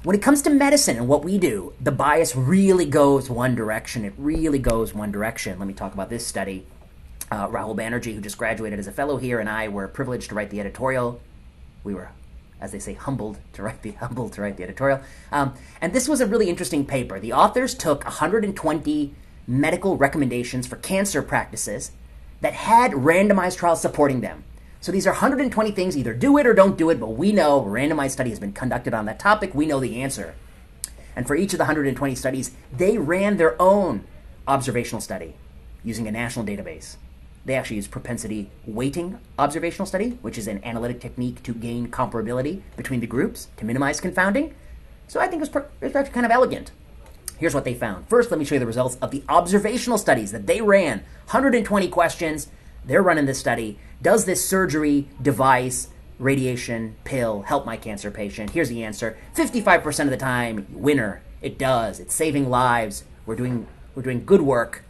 [0.02, 4.04] when it comes to medicine and what we do, the bias really goes one direction.
[4.04, 5.58] It really goes one direction.
[5.58, 6.66] Let me talk about this study.
[7.30, 10.34] Uh, Rahul Banerjee, who just graduated as a fellow here, and I were privileged to
[10.34, 11.20] write the editorial.
[11.82, 12.10] We were,
[12.60, 15.00] as they say, humbled to write the humbled to write the editorial.
[15.32, 17.18] Um, and this was a really interesting paper.
[17.18, 19.14] The authors took 120
[19.46, 21.92] medical recommendations for cancer practices
[22.40, 24.44] that had randomized trials supporting them.
[24.80, 27.62] So these are 120 things, either do it or don't do it, but we know
[27.62, 29.54] randomized study has been conducted on that topic.
[29.54, 30.34] We know the answer.
[31.16, 34.04] And for each of the 120 studies, they ran their own
[34.46, 35.34] observational study
[35.82, 36.96] using a national database.
[37.46, 42.62] They actually use propensity weighting observational study, which is an analytic technique to gain comparability
[42.76, 44.54] between the groups to minimize confounding.
[45.08, 46.72] So I think it's, it's actually kind of elegant.
[47.38, 48.08] Here's what they found.
[48.08, 50.98] First, let me show you the results of the observational studies that they ran.
[51.26, 52.48] 120 questions.
[52.84, 53.78] They're running this study.
[54.00, 58.50] Does this surgery, device, radiation, pill help my cancer patient?
[58.50, 59.16] Here's the answer.
[59.34, 61.22] 55% of the time, winner.
[61.42, 61.98] It does.
[61.98, 63.04] It's saving lives.
[63.26, 64.84] We're doing we're doing good work.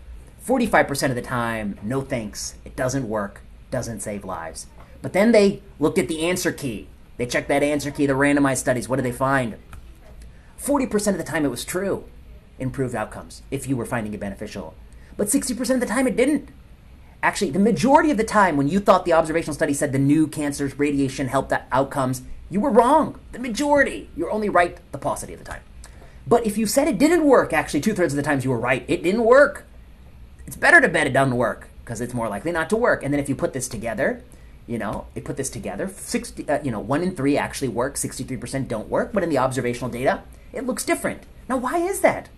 [0.46, 2.54] 45% of the time, no thanks.
[2.64, 3.42] It doesn't work.
[3.70, 4.66] Doesn't save lives.
[5.02, 6.88] But then they looked at the answer key.
[7.16, 8.88] They checked that answer key, the randomized studies.
[8.88, 9.56] What did they find?
[10.58, 12.04] 40% of the time it was true
[12.58, 14.74] improved outcomes if you were finding it beneficial.
[15.16, 16.48] But 60% of the time it didn't.
[17.22, 20.26] Actually, the majority of the time when you thought the observational study said the new
[20.26, 23.18] cancer's radiation helped outcomes, you were wrong.
[23.32, 24.10] The majority.
[24.16, 25.62] You're only right the paucity of the time.
[26.26, 28.58] But if you said it didn't work, actually, two thirds of the times you were
[28.58, 28.84] right.
[28.88, 29.64] It didn't work.
[30.46, 33.02] It's better to bet it doesn't work because it's more likely not to work.
[33.02, 34.22] And then if you put this together,
[34.66, 35.88] you know, they put this together.
[35.88, 39.12] 60, uh, you know, one in three actually work, 63% don't work.
[39.12, 41.24] But in the observational data, it looks different.
[41.48, 42.28] Now, why is that?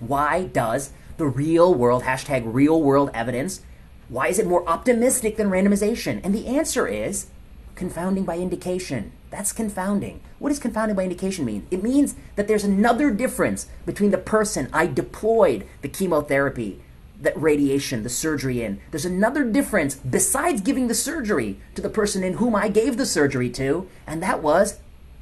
[0.00, 3.62] Why does the real world, hashtag real world evidence,
[4.08, 6.20] why is it more optimistic than randomization?
[6.24, 7.26] And the answer is
[7.74, 9.12] confounding by indication.
[9.30, 10.20] That's confounding.
[10.38, 11.66] What does confounding by indication mean?
[11.70, 16.80] It means that there's another difference between the person I deployed the chemotherapy,
[17.20, 18.80] that radiation, the surgery in.
[18.90, 23.06] There's another difference besides giving the surgery to the person in whom I gave the
[23.06, 24.78] surgery to, and that was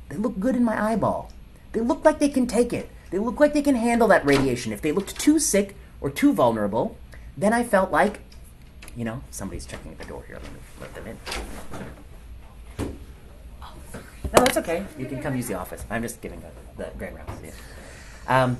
[0.08, 1.32] they look good in my eyeball.
[1.72, 2.90] They look like they can take it.
[3.12, 4.72] They look like they can handle that radiation.
[4.72, 6.96] If they looked too sick or too vulnerable,
[7.36, 8.20] then I felt like,
[8.96, 10.40] you know, somebody's checking at the door here.
[10.42, 11.18] Let me let them in.
[14.24, 14.86] No, that's okay.
[14.98, 15.84] You can come use the office.
[15.90, 17.42] I'm just giving the, the grand rounds.
[17.44, 18.44] Yeah.
[18.44, 18.56] Um,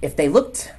[0.00, 0.72] if they looked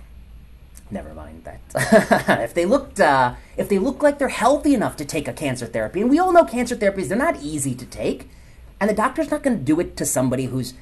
[0.92, 1.60] never mind that.
[2.42, 5.68] if they looked, uh, if they look like they're healthy enough to take a cancer
[5.68, 8.28] therapy, and we all know cancer therapies, they're not easy to take,
[8.80, 10.74] and the doctor's not going to do it to somebody who's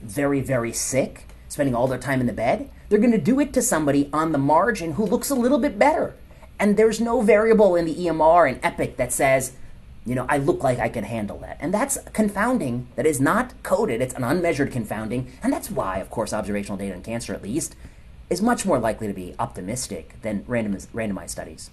[0.00, 2.70] very, very sick, spending all their time in the bed.
[2.88, 5.78] They're going to do it to somebody on the margin who looks a little bit
[5.78, 6.14] better.
[6.58, 9.52] And there's no variable in the EMR and Epic that says,
[10.06, 11.58] you know, I look like I can handle that.
[11.60, 14.00] And that's confounding that is not coded.
[14.00, 15.32] It's an unmeasured confounding.
[15.42, 17.74] And that's why, of course, observational data in cancer, at least,
[18.30, 21.70] is much more likely to be optimistic than randomized, randomized studies.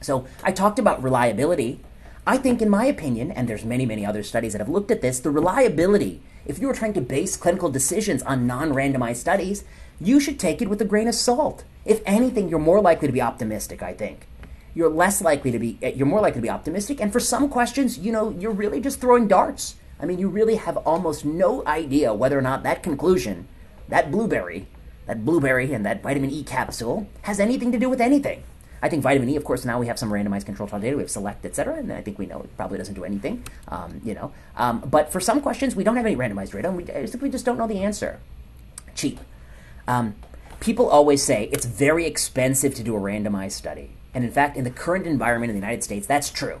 [0.00, 1.80] So I talked about reliability.
[2.26, 5.00] I think, in my opinion, and there's many, many other studies that have looked at
[5.00, 9.64] this, the reliability, if you are trying to base clinical decisions on non randomized studies,
[10.00, 11.64] you should take it with a grain of salt.
[11.84, 14.26] If anything, you're more likely to be optimistic, I think.
[14.74, 17.00] You're less likely to be, eh, you're more likely to be optimistic.
[17.00, 19.76] And for some questions, you know, you're really just throwing darts.
[19.98, 23.48] I mean, you really have almost no idea whether or not that conclusion,
[23.88, 24.66] that blueberry,
[25.06, 28.42] that blueberry and that vitamin E capsule has anything to do with anything.
[28.82, 30.96] I think vitamin E, of course, now we have some randomized control trial data.
[30.96, 33.44] We have select, et cetera, and I think we know it probably doesn't do anything.
[33.68, 36.76] Um, you know, um, but for some questions, we don't have any randomized data, and
[36.76, 36.84] we,
[37.20, 38.20] we just don't know the answer.
[38.94, 39.18] Cheap.
[39.88, 40.14] Um,
[40.60, 44.64] people always say it's very expensive to do a randomized study, and in fact, in
[44.64, 46.60] the current environment in the United States, that's true.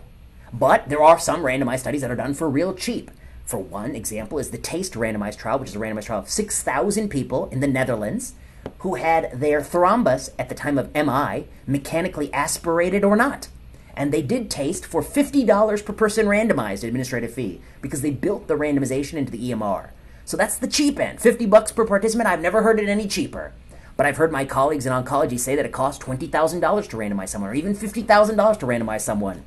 [0.52, 3.10] But there are some randomized studies that are done for real cheap.
[3.44, 7.08] For one example is the TASTE randomized trial, which is a randomized trial of 6,000
[7.08, 8.34] people in the Netherlands
[8.78, 13.48] who had their thrombus at the time of MI mechanically aspirated or not.
[13.96, 18.54] And they did taste for $50 per person randomized administrative fee because they built the
[18.54, 19.90] randomization into the EMR.
[20.24, 21.20] So that's the cheap end.
[21.20, 22.28] 50 bucks per participant.
[22.28, 23.52] I've never heard it any cheaper.
[23.96, 27.50] But I've heard my colleagues in oncology say that it costs $20,000 to randomize someone
[27.50, 29.44] or even $50,000 to randomize someone.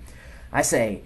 [0.51, 1.03] I say,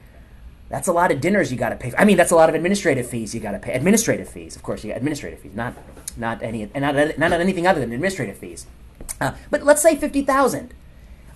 [0.70, 1.90] that's a lot of dinners you got to pay.
[1.90, 2.00] For.
[2.00, 3.74] I mean, that's a lot of administrative fees you got to pay.
[3.74, 5.76] Administrative fees, of course, you got administrative fees, not
[6.18, 8.66] not any, and not, not anything other than administrative fees.
[9.20, 10.74] Uh, but let's say fifty thousand.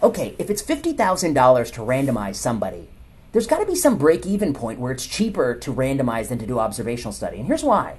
[0.01, 2.87] Okay, if it's fifty thousand dollars to randomize somebody,
[3.31, 6.59] there's got to be some break-even point where it's cheaper to randomize than to do
[6.59, 7.37] observational study.
[7.37, 7.97] And here's why: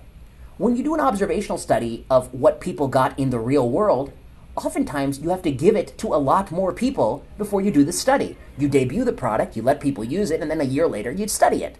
[0.56, 4.12] when you do an observational study of what people got in the real world,
[4.56, 7.92] oftentimes you have to give it to a lot more people before you do the
[7.92, 8.36] study.
[8.56, 11.30] You debut the product, you let people use it, and then a year later you'd
[11.30, 11.76] study it.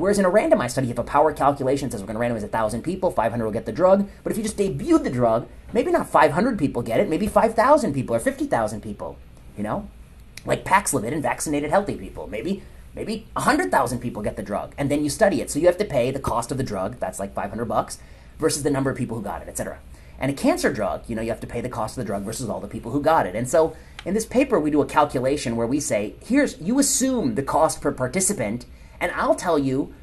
[0.00, 2.42] Whereas in a randomized study, you have a power calculation says we're going to randomize
[2.42, 4.08] 1,000 people, 500 will get the drug.
[4.24, 7.92] But if you just debut the drug, maybe not 500 people get it, maybe 5,000
[7.92, 9.18] people or 50,000 people,
[9.56, 9.88] you know?
[10.46, 12.26] Like Paxlovid in vaccinated healthy people.
[12.26, 12.62] Maybe
[12.94, 15.50] maybe 100,000 people get the drug, and then you study it.
[15.50, 17.98] So you have to pay the cost of the drug, that's like 500 bucks,
[18.38, 19.78] versus the number of people who got it, etc.
[20.18, 22.24] And a cancer drug, you know, you have to pay the cost of the drug
[22.24, 23.34] versus all the people who got it.
[23.34, 27.36] And so in this paper, we do a calculation where we say, here's, you assume
[27.36, 28.66] the cost per participant,
[29.00, 29.94] and I'll tell you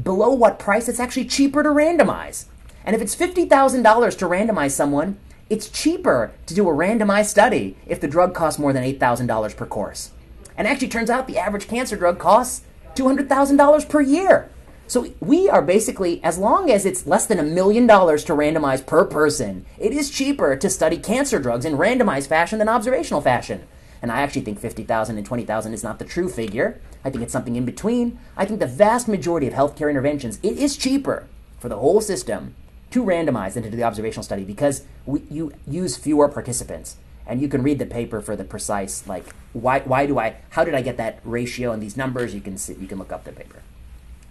[0.00, 2.46] below what price it's actually cheaper to randomize.
[2.84, 5.18] And if it's $50,000 to randomize someone,
[5.50, 9.66] it's cheaper to do a randomized study if the drug costs more than $8,000 per
[9.66, 10.10] course.
[10.56, 12.64] And actually turns out the average cancer drug costs
[12.94, 14.50] $200,000 per year.
[14.86, 18.84] So we are basically, as long as it's less than a million dollars to randomize
[18.84, 23.66] per person, it is cheaper to study cancer drugs in randomized fashion than observational fashion.
[24.02, 26.80] And I actually think 50,000 and 20,000 is not the true figure.
[27.04, 28.18] I think it's something in between.
[28.36, 31.26] I think the vast majority of healthcare interventions, it is cheaper
[31.58, 32.54] for the whole system
[32.90, 36.96] to randomize than to do the observational study because we, you use fewer participants.
[37.26, 40.64] And you can read the paper for the precise, like, why, why do I, how
[40.64, 42.34] did I get that ratio and these numbers?
[42.34, 43.62] You can see, you can look up the paper.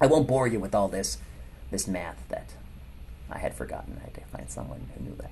[0.02, 1.18] I won't bore you with all this,
[1.72, 2.54] this math that
[3.30, 3.98] I had forgotten.
[4.02, 5.32] I had to find someone who knew that.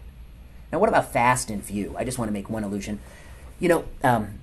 [0.71, 1.95] Now, what about fast and few?
[1.97, 2.99] I just want to make one allusion.
[3.59, 4.38] You know, um,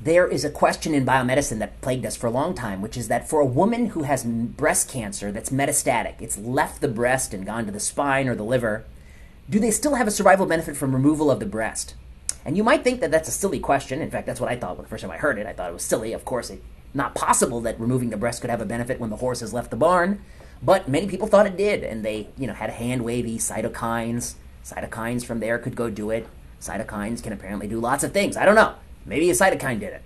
[0.00, 3.08] there is a question in biomedicine that plagued us for a long time, which is
[3.08, 7.44] that for a woman who has breast cancer that's metastatic, it's left the breast and
[7.44, 8.84] gone to the spine or the liver,
[9.50, 11.94] do they still have a survival benefit from removal of the breast?
[12.44, 14.00] And you might think that that's a silly question.
[14.00, 15.46] In fact, that's what I thought when the first time I heard it.
[15.46, 16.12] I thought it was silly.
[16.12, 16.62] Of course, it's
[16.94, 19.70] not possible that removing the breast could have a benefit when the horse has left
[19.70, 20.22] the barn,
[20.62, 24.34] but many people thought it did, and they, you know, had hand wavy cytokines.
[24.64, 26.26] Cytokines from there could go do it.
[26.60, 28.36] Cytokines can apparently do lots of things.
[28.36, 28.74] I don't know.
[29.08, 30.02] Maybe a cytokine did it.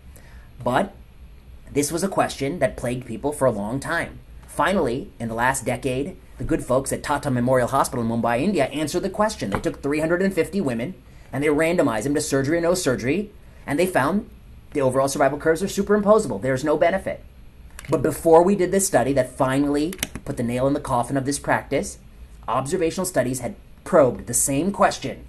[0.62, 0.94] But
[1.70, 4.20] this was a question that plagued people for a long time.
[4.46, 8.66] Finally, in the last decade, the good folks at Tata Memorial Hospital in Mumbai, India
[8.66, 9.50] answered the question.
[9.50, 10.94] They took 350 women
[11.32, 13.30] and they randomized them to surgery or no surgery,
[13.66, 14.28] and they found
[14.72, 16.40] the overall survival curves are superimposable.
[16.40, 17.24] There's no benefit.
[17.88, 21.24] But before we did this study that finally put the nail in the coffin of
[21.24, 21.98] this practice,
[22.46, 25.26] observational studies had probed the same question.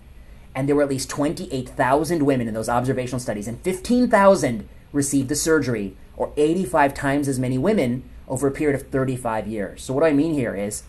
[0.56, 5.36] And there were at least 28,000 women in those observational studies, and 15,000 received the
[5.36, 9.84] surgery, or 85 times as many women over a period of 35 years.
[9.84, 10.84] So, what I mean here is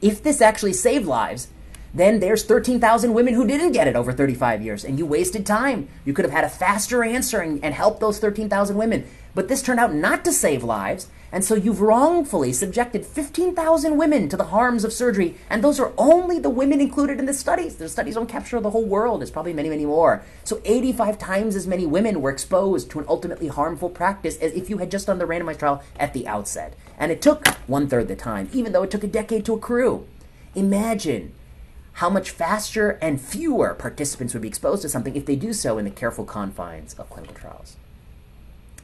[0.00, 1.48] if this actually saved lives,
[1.94, 5.88] then there's 13,000 women who didn't get it over 35 years, and you wasted time.
[6.04, 9.06] You could have had a faster answer and, and helped those 13,000 women.
[9.34, 14.28] But this turned out not to save lives, and so you've wrongfully subjected 15,000 women
[14.28, 17.76] to the harms of surgery, and those are only the women included in the studies.
[17.76, 20.22] The studies don't capture the whole world, there's probably many, many more.
[20.44, 24.68] So 85 times as many women were exposed to an ultimately harmful practice as if
[24.68, 26.74] you had just done the randomized trial at the outset.
[26.98, 30.06] And it took one third the time, even though it took a decade to accrue.
[30.54, 31.32] Imagine
[31.94, 35.78] how much faster and fewer participants would be exposed to something if they do so
[35.78, 37.76] in the careful confines of clinical trials.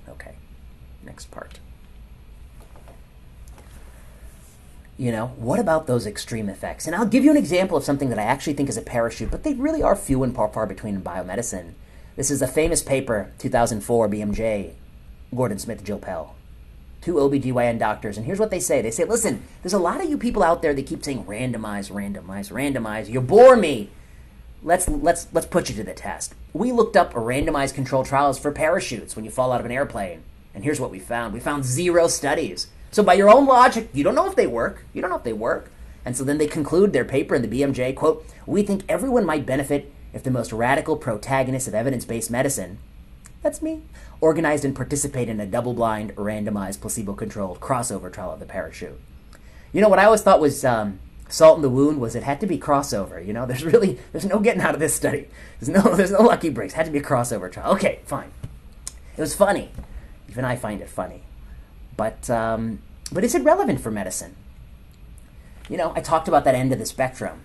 [0.09, 0.35] Okay,
[1.05, 1.61] next part.
[4.99, 6.89] You know, what about those extreme effects?
[6.89, 9.31] And I'll give you an example of something that I actually think is a parachute,
[9.31, 11.75] but they really are few and far, far between in biomedicine.
[12.17, 14.73] This is a famous paper, 2004, BMJ,
[15.33, 16.35] Gordon Smith, Jill Pell,
[17.01, 18.17] two OBGYN doctors.
[18.17, 20.63] And here's what they say they say, listen, there's a lot of you people out
[20.63, 23.09] there that keep saying randomize, randomize, randomize.
[23.09, 23.91] You bore me.
[24.65, 26.35] Let's, let's, let's put you to the test.
[26.53, 30.25] We looked up randomized control trials for parachutes when you fall out of an airplane.
[30.53, 32.67] And here's what we found we found zero studies.
[32.91, 34.85] So by your own logic, you don't know if they work.
[34.93, 35.71] You don't know if they work.
[36.05, 39.45] And so then they conclude their paper in the BMJ, quote, "We think everyone might
[39.45, 42.79] benefit if the most radical protagonist of evidence-based medicine,
[43.43, 43.83] that's me,
[44.21, 48.99] organized and participate in a double-blind, randomized, placebo-controlled crossover trial of the parachute."
[49.73, 50.99] You know what I always thought was um,
[51.29, 53.25] salt in the wound was it had to be crossover.
[53.25, 55.29] You know, there's really there's no getting out of this study.
[55.61, 56.73] There's no there's no lucky breaks.
[56.73, 57.73] It had to be a crossover trial.
[57.73, 58.33] Okay, fine.
[59.17, 59.73] It was funny.
[60.31, 61.23] Even I find it funny.
[61.99, 62.79] But, um,
[63.13, 64.37] but is it relevant for medicine?
[65.69, 67.41] You know, I talked about that end of the spectrum.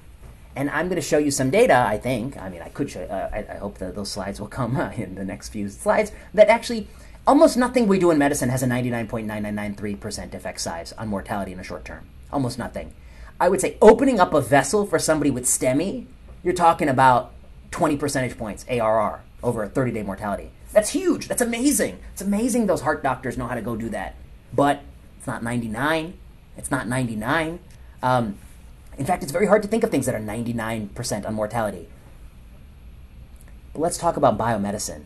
[0.55, 2.37] And I'm going to show you some data, I think.
[2.37, 4.91] I mean, I could show, uh, I, I, hope that those slides will come uh,
[4.91, 6.87] in the next few slides, that actually
[7.25, 11.63] almost nothing we do in medicine has a 99.9993% effect size on mortality in the
[11.63, 12.07] short term.
[12.31, 12.93] Almost nothing.
[13.39, 16.05] I would say opening up a vessel for somebody with STEMI,
[16.43, 17.31] you're talking about
[17.71, 20.51] 20 percentage points ARR over a 30 day mortality.
[20.71, 21.27] That's huge.
[21.27, 21.97] That's amazing.
[22.11, 24.15] It's amazing those heart doctors know how to go do that
[24.55, 24.83] but
[25.17, 26.13] it's not 99.
[26.57, 27.59] It's not 99.
[28.01, 28.37] Um,
[28.97, 31.87] in fact, it's very hard to think of things that are 99% on mortality.
[33.73, 35.03] But let's talk about biomedicine.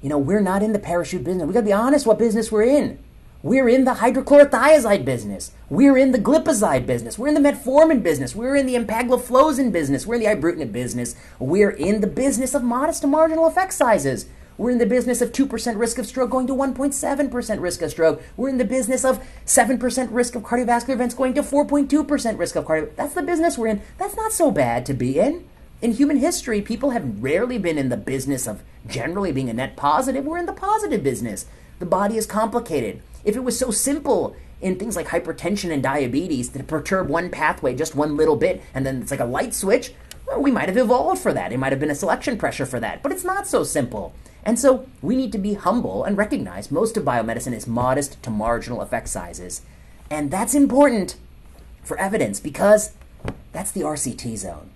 [0.00, 1.46] You know, we're not in the parachute business.
[1.46, 2.98] We gotta be honest what business we're in.
[3.42, 5.50] We're in the hydrochlorothiazide business.
[5.68, 7.18] We're in the glipizide business.
[7.18, 8.36] We're in the metformin business.
[8.36, 10.06] We're in the empagliflozin business.
[10.06, 11.16] We're in the ibrutinib business.
[11.40, 14.26] We're in the business of modest to marginal effect sizes.
[14.58, 18.22] We're in the business of 2% risk of stroke going to 1.7% risk of stroke.
[18.36, 22.64] We're in the business of 7% risk of cardiovascular events going to 4.2% risk of
[22.64, 22.94] cardio.
[22.96, 23.82] That's the business we're in.
[23.98, 25.48] That's not so bad to be in.
[25.80, 29.76] In human history, people have rarely been in the business of generally being a net
[29.76, 30.24] positive.
[30.24, 31.46] We're in the positive business.
[31.78, 33.02] The body is complicated.
[33.24, 37.74] If it was so simple in things like hypertension and diabetes to perturb one pathway
[37.74, 39.92] just one little bit and then it's like a light switch,
[40.26, 41.52] well, we might have evolved for that.
[41.52, 43.02] It might have been a selection pressure for that.
[43.02, 44.14] But it's not so simple.
[44.44, 48.30] And so we need to be humble and recognize most of biomedicine is modest to
[48.30, 49.62] marginal effect sizes.
[50.10, 51.16] And that's important
[51.82, 52.92] for evidence because
[53.52, 54.70] that's the RCT zone.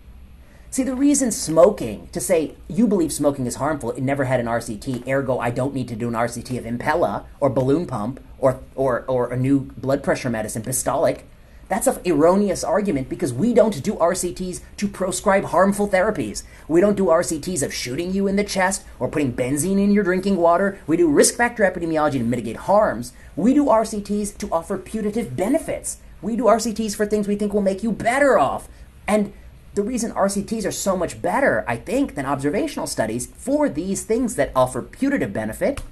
[0.71, 4.47] See, the reason smoking, to say you believe smoking is harmful, it never had an
[4.47, 8.61] RCT, ergo I don't need to do an RCT of Impella or balloon pump or,
[8.75, 11.25] or, or a new blood pressure medicine, Bystolic,
[11.69, 16.45] that's an erroneous argument because we don't do RCTs to proscribe harmful therapies.
[16.69, 20.05] We don't do RCTs of shooting you in the chest or putting benzene in your
[20.05, 20.79] drinking water.
[20.87, 23.13] We do risk factor epidemiology to mitigate harms.
[23.35, 25.99] We do RCTs to offer putative benefits.
[26.23, 28.69] We do RCTs for things we think will make you better off.
[29.09, 29.33] And
[29.75, 34.37] the reason RCTs are so much better, I think, than observational studies for these things
[34.37, 35.83] that offer putative benefit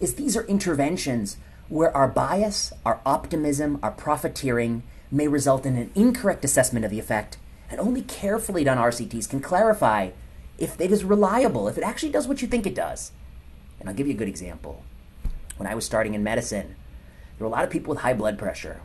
[0.00, 1.36] is these are interventions
[1.68, 6.98] where our bias, our optimism, our profiteering may result in an incorrect assessment of the
[6.98, 7.38] effect,
[7.70, 10.10] and only carefully done RCTs can clarify
[10.58, 13.12] if it is reliable, if it actually does what you think it does.
[13.80, 14.84] And I'll give you a good example.
[15.56, 16.76] When I was starting in medicine,
[17.38, 18.80] there were a lot of people with high blood pressure,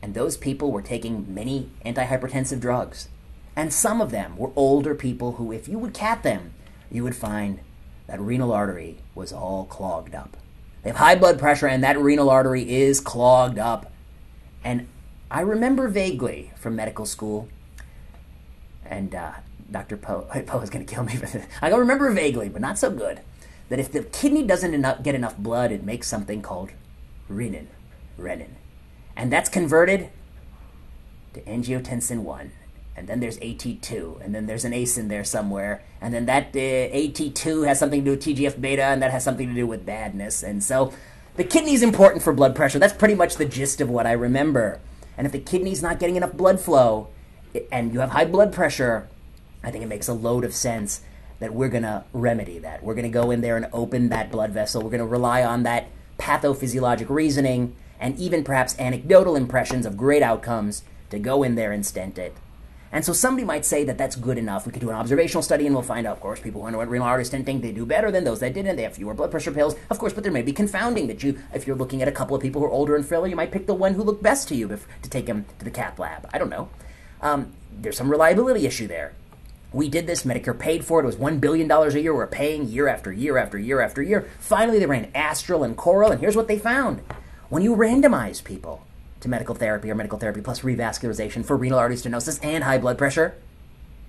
[0.00, 3.08] and those people were taking many antihypertensive drugs.
[3.56, 6.54] And some of them were older people who, if you would cath them,
[6.90, 7.60] you would find
[8.06, 10.36] that renal artery was all clogged up.
[10.82, 13.92] They have high blood pressure, and that renal artery is clogged up.
[14.64, 14.88] And
[15.30, 17.48] I remember vaguely from medical school,
[18.84, 19.32] and uh,
[19.70, 19.96] Dr.
[19.96, 21.46] Poe, Poe is going to kill me for this.
[21.60, 23.20] I remember vaguely, but not so good,
[23.68, 26.70] that if the kidney doesn't enough, get enough blood, it makes something called
[27.30, 27.66] renin,
[28.18, 28.50] renin.
[29.16, 30.10] And that's converted
[31.34, 32.52] to angiotensin 1
[32.96, 36.48] and then there's AT2, and then there's an ACE in there somewhere, and then that
[36.48, 39.66] uh, AT2 has something to do with TGF beta, and that has something to do
[39.66, 40.42] with badness.
[40.42, 40.92] And so
[41.36, 42.78] the kidney's important for blood pressure.
[42.78, 44.80] That's pretty much the gist of what I remember.
[45.16, 47.08] And if the kidney's not getting enough blood flow,
[47.72, 49.08] and you have high blood pressure,
[49.62, 51.02] I think it makes a load of sense
[51.38, 52.82] that we're going to remedy that.
[52.82, 54.82] We're going to go in there and open that blood vessel.
[54.82, 55.88] We're going to rely on that
[56.18, 61.84] pathophysiologic reasoning and even perhaps anecdotal impressions of great outcomes to go in there and
[61.84, 62.34] stent it.
[62.92, 64.66] And so somebody might say that that's good enough.
[64.66, 66.90] We could do an observational study and we'll find out, of course, people who underwent
[66.90, 68.76] renal artery stenting, they do better than those that didn't.
[68.76, 71.38] They have fewer blood pressure pills, of course, but there may be confounding that you,
[71.54, 73.52] if you're looking at a couple of people who are older and frailer, you might
[73.52, 76.28] pick the one who looked best to you to take them to the cath lab.
[76.32, 76.68] I don't know.
[77.22, 79.12] Um, there's some reliability issue there.
[79.72, 81.04] We did this, Medicare paid for it.
[81.04, 82.12] It was $1 billion a year.
[82.12, 84.28] We're paying year after year after year after year.
[84.40, 87.02] Finally, they ran Astral and Coral, and here's what they found.
[87.50, 88.84] When you randomize people
[89.20, 92.98] to medical therapy or medical therapy plus revascularization for renal artery stenosis and high blood
[92.98, 93.34] pressure,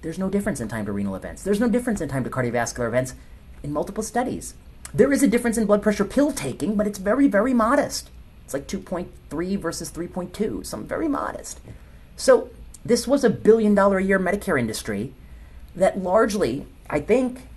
[0.01, 1.43] there's no difference in time to renal events.
[1.43, 3.13] There's no difference in time to cardiovascular events
[3.61, 4.55] in multiple studies.
[4.93, 8.09] There is a difference in blood pressure pill taking, but it's very, very modest.
[8.43, 11.61] It's like 2.3 versus 3.2, some very modest.
[12.15, 12.49] So,
[12.83, 15.13] this was a billion dollar a year Medicare industry
[15.75, 17.47] that largely, I think,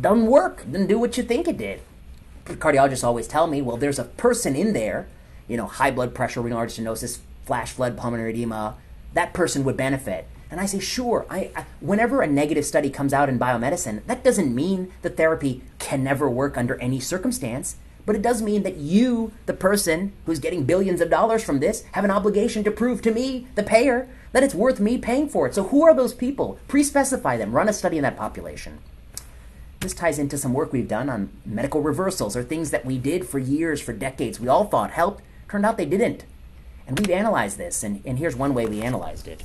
[0.00, 1.80] doesn't work, didn't do what you think it did.
[2.44, 5.06] Cardiologists always tell me, well, there's a person in there,
[5.48, 8.76] you know, high blood pressure, renal artery stenosis, flash flood, pulmonary edema,
[9.12, 10.26] that person would benefit.
[10.50, 14.22] And I say, sure, I, I, whenever a negative study comes out in biomedicine, that
[14.22, 17.76] doesn't mean the therapy can never work under any circumstance.
[18.06, 21.84] But it does mean that you, the person who's getting billions of dollars from this,
[21.92, 25.46] have an obligation to prove to me, the payer, that it's worth me paying for
[25.46, 25.54] it.
[25.54, 26.58] So who are those people?
[26.68, 27.52] Pre-specify them.
[27.52, 28.78] Run a study in that population.
[29.80, 33.26] This ties into some work we've done on medical reversals or things that we did
[33.26, 34.38] for years, for decades.
[34.38, 35.22] We all thought helped.
[35.54, 36.24] Turned out they didn't.
[36.84, 39.44] And we've analyzed this, and, and here's one way we analyzed it.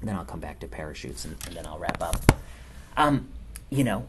[0.00, 2.32] And then I'll come back to parachutes and, and then I'll wrap up.
[2.96, 3.28] Um,
[3.70, 4.08] you know,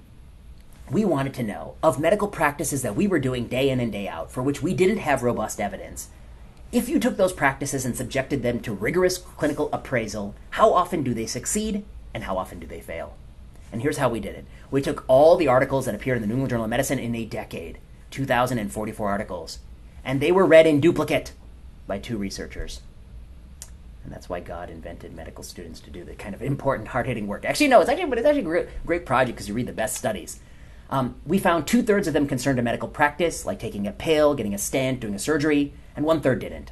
[0.89, 4.07] we wanted to know of medical practices that we were doing day in and day
[4.07, 6.07] out for which we didn't have robust evidence.
[6.71, 11.13] If you took those practices and subjected them to rigorous clinical appraisal, how often do
[11.13, 13.15] they succeed and how often do they fail?
[13.71, 14.45] And here's how we did it.
[14.71, 17.13] We took all the articles that appeared in the New England Journal of Medicine in
[17.13, 17.77] a decade,
[18.09, 19.59] 2,044 articles,
[20.03, 21.33] and they were read in duplicate
[21.87, 22.81] by two researchers.
[24.03, 27.27] And that's why God invented medical students to do the kind of important, hard hitting
[27.27, 27.45] work.
[27.45, 29.73] Actually, no, it's actually, but it's actually a great, great project because you read the
[29.73, 30.39] best studies.
[30.89, 34.33] Um, we found two thirds of them concerned a medical practice, like taking a pill,
[34.33, 36.71] getting a stent, doing a surgery, and one third didn't.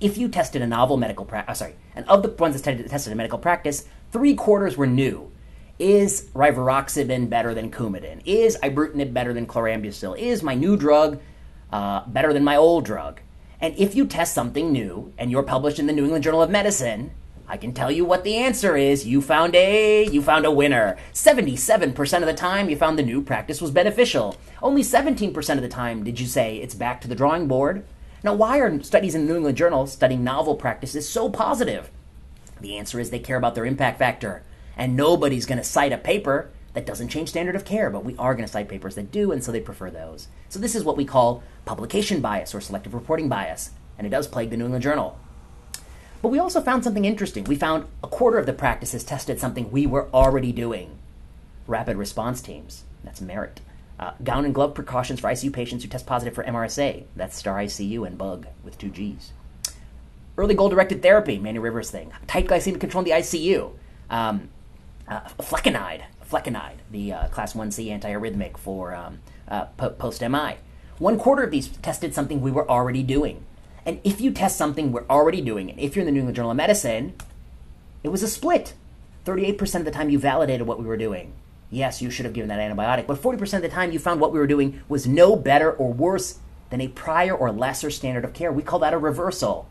[0.00, 3.12] If you tested a novel medical practice, uh, sorry, and of the ones that tested,
[3.12, 5.32] a medical practice, three quarters were new.
[5.78, 8.20] Is rivaroxaban better than Coumadin?
[8.26, 10.18] Is ibrutinib better than chlorambucil?
[10.18, 11.18] Is my new drug
[11.72, 13.20] uh, better than my old drug?
[13.60, 16.50] And if you test something new and you're published in the New England Journal of
[16.50, 17.12] Medicine,
[17.48, 19.06] I can tell you what the answer is.
[19.06, 20.96] You found a you found a winner.
[21.12, 24.36] 77% of the time you found the new practice was beneficial.
[24.60, 27.84] Only 17% of the time did you say it's back to the drawing board.
[28.24, 31.90] Now, why are studies in the New England Journal studying novel practices so positive?
[32.60, 34.42] The answer is they care about their impact factor.
[34.76, 38.14] And nobody's going to cite a paper that doesn't change standard of care, but we
[38.18, 40.28] are going to cite papers that do, and so they prefer those.
[40.50, 44.28] So this is what we call publication bias or selective reporting bias, and it does
[44.28, 45.18] plague the New England Journal.
[46.20, 47.44] But we also found something interesting.
[47.44, 50.98] We found a quarter of the practices tested something we were already doing
[51.66, 52.84] rapid response teams.
[53.02, 53.62] That's merit.
[53.98, 57.04] Uh, gown and glove precautions for ICU patients who test positive for MRSA.
[57.16, 59.32] That's STAR ICU and bug with two G's.
[60.36, 62.12] Early goal directed therapy, Manny Rivers thing.
[62.26, 63.72] Tight glycemic control in the ICU.
[64.10, 64.50] Um,
[65.08, 65.20] uh,
[66.30, 70.56] flecainide, the uh, class 1C antiarrhythmic for um, uh, post MI.
[70.98, 73.44] One quarter of these tested something we were already doing.
[73.84, 76.36] And if you test something we're already doing, and if you're in the New England
[76.36, 77.14] Journal of Medicine,
[78.02, 78.74] it was a split.
[79.24, 81.32] 38% of the time you validated what we were doing.
[81.70, 84.32] Yes, you should have given that antibiotic, but 40% of the time you found what
[84.32, 86.38] we were doing was no better or worse
[86.70, 88.52] than a prior or lesser standard of care.
[88.52, 89.68] We call that a reversal.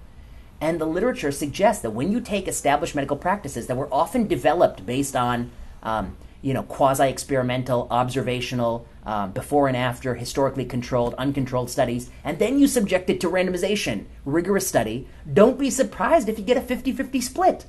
[0.61, 4.85] And the literature suggests that when you take established medical practices that were often developed
[4.85, 5.51] based on
[5.83, 6.15] um,
[6.45, 12.67] you know, quasi-experimental, observational, um, before and after, historically controlled, uncontrolled studies, and then you
[12.67, 17.65] subject it to randomization, rigorous study, don't be surprised if you get a 50-50 split.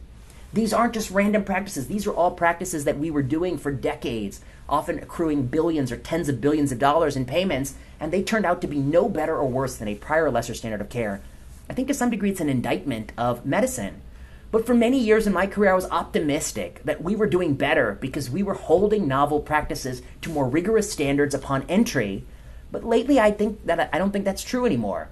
[0.52, 1.86] These aren't just random practices.
[1.86, 6.28] These are all practices that we were doing for decades, often accruing billions or tens
[6.28, 9.48] of billions of dollars in payments, and they turned out to be no better or
[9.48, 11.22] worse than a prior lesser standard of care.
[11.70, 14.02] I think to some degree it's an indictment of medicine.
[14.50, 17.98] But for many years in my career, I was optimistic that we were doing better
[18.00, 22.24] because we were holding novel practices to more rigorous standards upon entry.
[22.70, 25.08] But lately, I think that I don't think that's true anymore.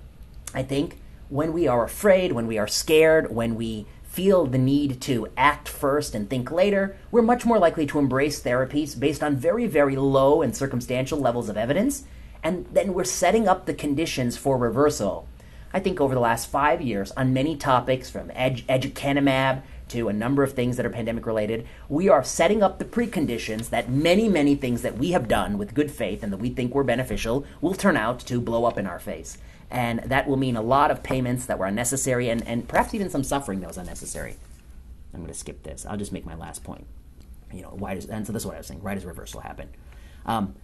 [0.54, 5.00] I think when we are afraid, when we are scared, when we feel the need
[5.00, 9.34] to act first and think later, we're much more likely to embrace therapies based on
[9.34, 12.04] very, very low and circumstantial levels of evidence,
[12.40, 15.26] and then we're setting up the conditions for reversal.
[15.74, 18.62] I think over the last five years on many topics from ed-
[19.88, 21.66] to a number of things that are pandemic related.
[21.88, 25.74] We are setting up the preconditions that many, many things that we have done with
[25.74, 28.86] good faith and that we think were beneficial will turn out to blow up in
[28.86, 29.36] our face.
[29.70, 33.10] And that will mean a lot of payments that were unnecessary and, and perhaps even
[33.10, 34.36] some suffering that was unnecessary.
[35.12, 35.84] I'm going to skip this.
[35.86, 36.86] I'll just make my last point.
[37.52, 38.82] You know, why does, and so this is what I was saying.
[38.82, 39.68] Why does reversal happen?
[40.26, 40.54] Um,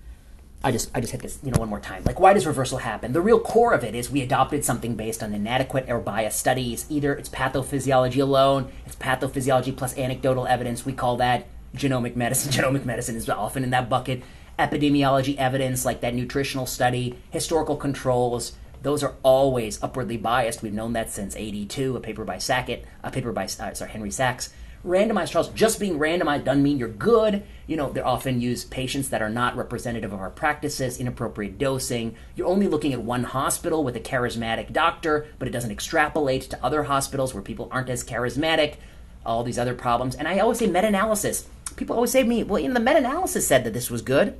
[0.62, 2.02] I just I just hit this you know one more time.
[2.04, 3.12] Like why does reversal happen?
[3.12, 6.84] The real core of it is we adopted something based on inadequate or biased studies.
[6.90, 10.84] Either it's pathophysiology alone, it's pathophysiology plus anecdotal evidence.
[10.84, 12.52] We call that genomic medicine.
[12.60, 14.22] Genomic medicine is often in that bucket.
[14.58, 18.52] Epidemiology evidence, like that nutritional study, historical controls.
[18.82, 20.62] Those are always upwardly biased.
[20.62, 21.96] We've known that since '82.
[21.96, 24.50] A paper by Sackett, a paper by uh, sorry Henry Sacks
[24.84, 27.42] randomized trials, just being randomized doesn't mean you're good.
[27.66, 32.16] You know, they often use patients that are not representative of our practices, inappropriate dosing.
[32.34, 36.64] You're only looking at one hospital with a charismatic doctor, but it doesn't extrapolate to
[36.64, 38.76] other hospitals where people aren't as charismatic.
[39.24, 40.14] All these other problems.
[40.14, 41.46] And I always say meta analysis.
[41.76, 44.38] People always say to me, well, know, the meta analysis said that this was good.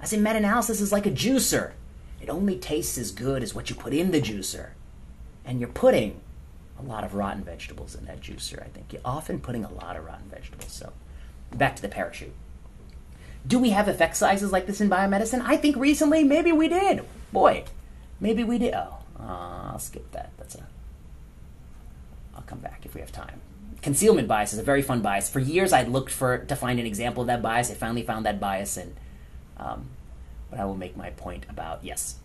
[0.00, 1.72] I say meta analysis is like a juicer.
[2.20, 4.70] It only tastes as good as what you put in the juicer.
[5.44, 6.20] And you're putting
[6.78, 8.92] a lot of rotten vegetables in that juicer, I think.
[8.92, 10.72] You're often putting a lot of rotten vegetables.
[10.72, 10.92] So,
[11.54, 12.34] back to the parachute.
[13.46, 15.42] Do we have effect sizes like this in biomedicine?
[15.44, 17.04] I think recently maybe we did.
[17.32, 17.64] Boy,
[18.20, 18.74] maybe we did.
[18.74, 20.30] Oh, uh, I'll skip that.
[20.38, 20.66] That's a.
[22.34, 23.40] I'll come back if we have time.
[23.80, 25.30] Concealment bias is a very fun bias.
[25.30, 27.70] For years, I'd looked for to find an example of that bias.
[27.70, 28.94] I finally found that bias, and
[29.56, 29.86] um,
[30.50, 32.16] but I will make my point about yes,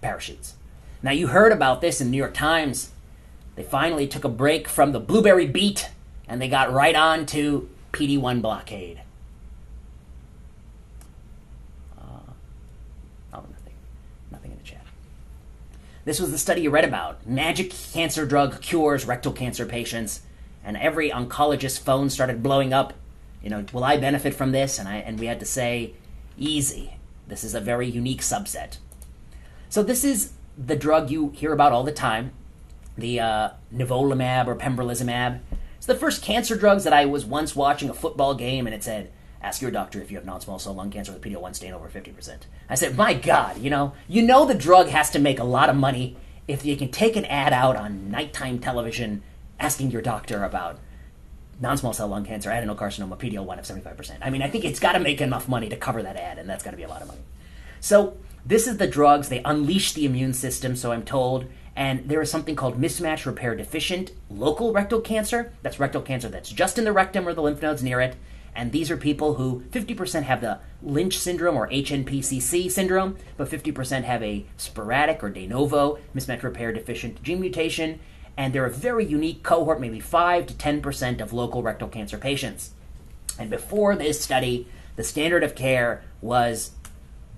[0.00, 0.54] parachutes.
[1.02, 2.92] Now you heard about this in New York Times
[3.54, 5.90] they finally took a break from the blueberry beat
[6.26, 9.02] and they got right on to PD1 blockade.
[11.98, 12.32] Uh,
[13.34, 13.74] oh, nothing.
[14.30, 14.86] Nothing in the chat.
[16.04, 17.26] This was the study you read about.
[17.26, 20.22] Magic cancer drug cures rectal cancer patients.
[20.64, 22.94] And every oncologist's phone started blowing up.
[23.42, 24.78] You know, will I benefit from this?
[24.78, 25.92] And, I, and we had to say,
[26.38, 26.94] easy.
[27.26, 28.78] This is a very unique subset.
[29.68, 32.32] So, this is the drug you hear about all the time
[32.96, 35.40] the uh, nivolumab or pembrolizumab.
[35.76, 38.84] It's the first cancer drugs that I was once watching a football game and it
[38.84, 39.10] said,
[39.42, 42.42] ask your doctor if you have non-small cell lung cancer with PD-L1 stain over 50%.
[42.68, 45.68] I said, my God, you know, you know the drug has to make a lot
[45.68, 46.16] of money
[46.46, 49.22] if you can take an ad out on nighttime television
[49.58, 50.78] asking your doctor about
[51.60, 54.18] non-small cell lung cancer, adenocarcinoma, PD-L1 of 75%.
[54.20, 56.48] I mean, I think it's got to make enough money to cover that ad, and
[56.48, 57.20] that's got to be a lot of money.
[57.80, 59.28] So this is the drugs.
[59.28, 63.54] They unleash the immune system, so I'm told, and there is something called mismatch repair
[63.54, 65.52] deficient local rectal cancer.
[65.62, 68.16] That's rectal cancer that's just in the rectum or the lymph nodes near it.
[68.54, 74.04] And these are people who 50% have the Lynch syndrome or HNPCC syndrome, but 50%
[74.04, 77.98] have a sporadic or de novo mismatch repair deficient gene mutation.
[78.36, 82.72] And they're a very unique cohort, maybe 5 to 10% of local rectal cancer patients.
[83.38, 84.66] And before this study,
[84.96, 86.72] the standard of care was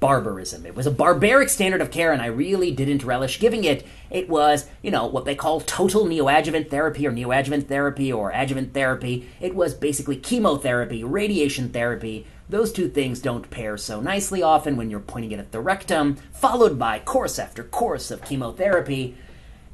[0.04, 0.66] barbarism.
[0.66, 3.86] It was a barbaric standard of care, and I really didn't relish giving it.
[4.10, 8.74] It was, you know, what they call total neoadjuvant therapy or neoadjuvant therapy or adjuvant
[8.74, 9.26] therapy.
[9.40, 12.26] It was basically chemotherapy, radiation therapy.
[12.50, 16.16] Those two things don't pair so nicely often when you're pointing it at the rectum,
[16.34, 19.16] followed by course after course of chemotherapy.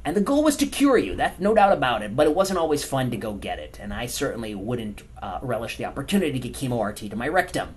[0.05, 2.59] And the goal was to cure you, that's no doubt about it, but it wasn't
[2.59, 6.47] always fun to go get it, and I certainly wouldn't uh, relish the opportunity to
[6.47, 7.75] get chemo RT to my rectum.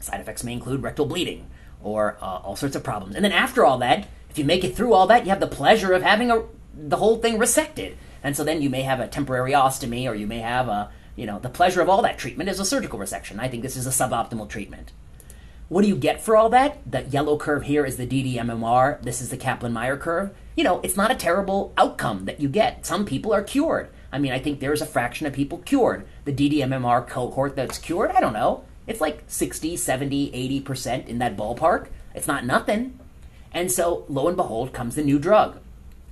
[0.00, 1.46] Side effects may include rectal bleeding,
[1.82, 3.14] or uh, all sorts of problems.
[3.14, 5.46] And then after all that, if you make it through all that, you have the
[5.46, 7.94] pleasure of having a, the whole thing resected.
[8.22, 11.26] And so then you may have a temporary ostomy, or you may have a, you
[11.26, 13.38] know, the pleasure of all that treatment is a surgical resection.
[13.38, 14.92] I think this is a suboptimal treatment.
[15.68, 16.78] What do you get for all that?
[16.90, 19.02] The yellow curve here is the DDMMR.
[19.02, 20.30] This is the Kaplan-Meier curve.
[20.54, 22.84] You know, it's not a terrible outcome that you get.
[22.84, 23.88] Some people are cured.
[24.12, 26.06] I mean, I think there's a fraction of people cured.
[26.26, 28.64] The DDMMR cohort that's cured, I don't know.
[28.86, 31.88] It's like 60, 70, 80% in that ballpark.
[32.14, 32.98] It's not nothing.
[33.52, 35.58] And so, lo and behold, comes the new drug.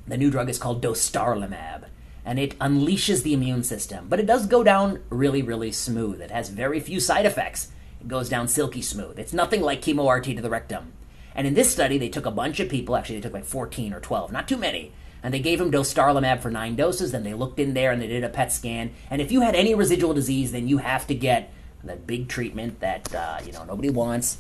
[0.07, 1.85] The new drug is called dostarlimab,
[2.25, 4.07] and it unleashes the immune system.
[4.09, 6.21] But it does go down really, really smooth.
[6.21, 7.69] It has very few side effects.
[8.01, 9.19] It goes down silky smooth.
[9.19, 10.93] It's nothing like chemo RT to the rectum.
[11.35, 13.93] And in this study, they took a bunch of people, actually, they took like 14
[13.93, 14.93] or 12, not too many,
[15.23, 17.13] and they gave them dostarlimab for nine doses.
[17.13, 18.93] Then they looked in there and they did a PET scan.
[19.11, 21.53] And if you had any residual disease, then you have to get
[21.85, 24.39] that big treatment that uh, you know nobody wants.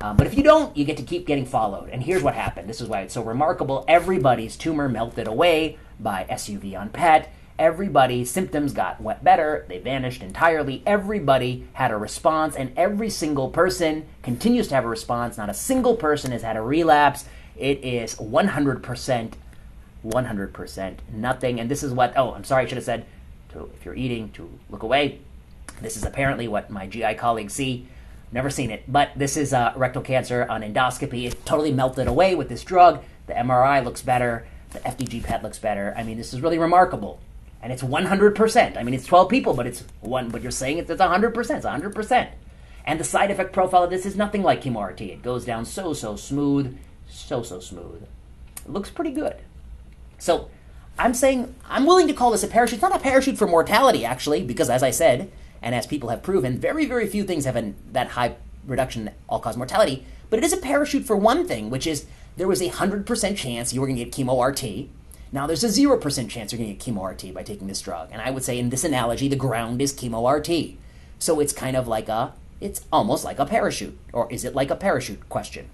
[0.00, 1.90] Um, but if you don't, you get to keep getting followed.
[1.90, 2.68] And here's what happened.
[2.68, 3.84] This is why it's so remarkable.
[3.88, 7.32] Everybody's tumor melted away by SUV on PET.
[7.58, 9.66] Everybody's symptoms got wet better.
[9.68, 10.84] They vanished entirely.
[10.86, 15.36] Everybody had a response, and every single person continues to have a response.
[15.36, 17.24] Not a single person has had a relapse.
[17.56, 19.32] It is 100%,
[20.04, 21.58] 100% nothing.
[21.58, 23.06] And this is what, oh, I'm sorry, I should have said
[23.48, 25.18] to, if you're eating, to look away.
[25.80, 27.88] This is apparently what my GI colleagues see.
[28.30, 31.26] Never seen it, but this is uh, rectal cancer on endoscopy.
[31.26, 33.02] It totally melted away with this drug.
[33.26, 34.46] The MRI looks better.
[34.70, 35.94] The FDG PET looks better.
[35.96, 37.20] I mean, this is really remarkable,
[37.62, 38.76] and it's 100%.
[38.76, 40.28] I mean, it's 12 people, but it's one.
[40.28, 41.34] But you're saying it's, it's 100%.
[41.36, 42.28] It's 100%.
[42.84, 45.00] And the side effect profile of this is nothing like chemo RT.
[45.02, 48.02] It goes down so so smooth, so so smooth.
[48.64, 49.36] It looks pretty good.
[50.18, 50.50] So
[50.98, 52.74] I'm saying I'm willing to call this a parachute.
[52.74, 55.30] It's not a parachute for mortality, actually, because as I said,
[55.62, 58.36] and as people have proven, very, very few things have an, that high
[58.66, 60.04] reduction in all cause mortality.
[60.30, 62.06] But it is a parachute for one thing, which is
[62.36, 64.88] there was a 100% chance you were going to get chemo RT.
[65.32, 68.08] Now there's a 0% chance you're going to get chemo RT by taking this drug.
[68.12, 70.78] And I would say in this analogy, the ground is chemo RT.
[71.18, 73.98] So it's kind of like a, it's almost like a parachute.
[74.12, 75.28] Or is it like a parachute?
[75.28, 75.68] Question.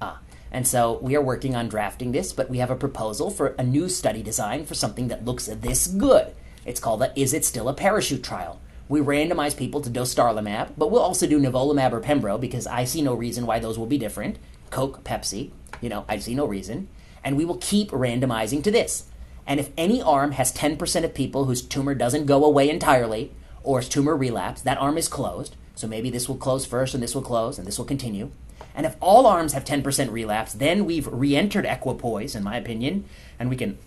[0.00, 0.20] Ah,
[0.50, 3.62] and so we are working on drafting this, but we have a proposal for a
[3.62, 6.34] new study design for something that looks this good.
[6.66, 8.60] It's called the Is It Still a Parachute trial.
[8.88, 13.02] We randomize people to dostarlimab, but we'll also do nivolumab or pembro because I see
[13.02, 14.38] no reason why those will be different.
[14.70, 16.88] Coke, Pepsi, you know, I see no reason.
[17.22, 19.04] And we will keep randomizing to this.
[19.46, 23.78] And if any arm has 10% of people whose tumor doesn't go away entirely or
[23.78, 25.54] its tumor relapse, that arm is closed.
[25.76, 28.32] So maybe this will close first and this will close and this will continue.
[28.74, 33.04] And if all arms have 10% relapse, then we've re entered equipoise, in my opinion,
[33.38, 33.78] and we can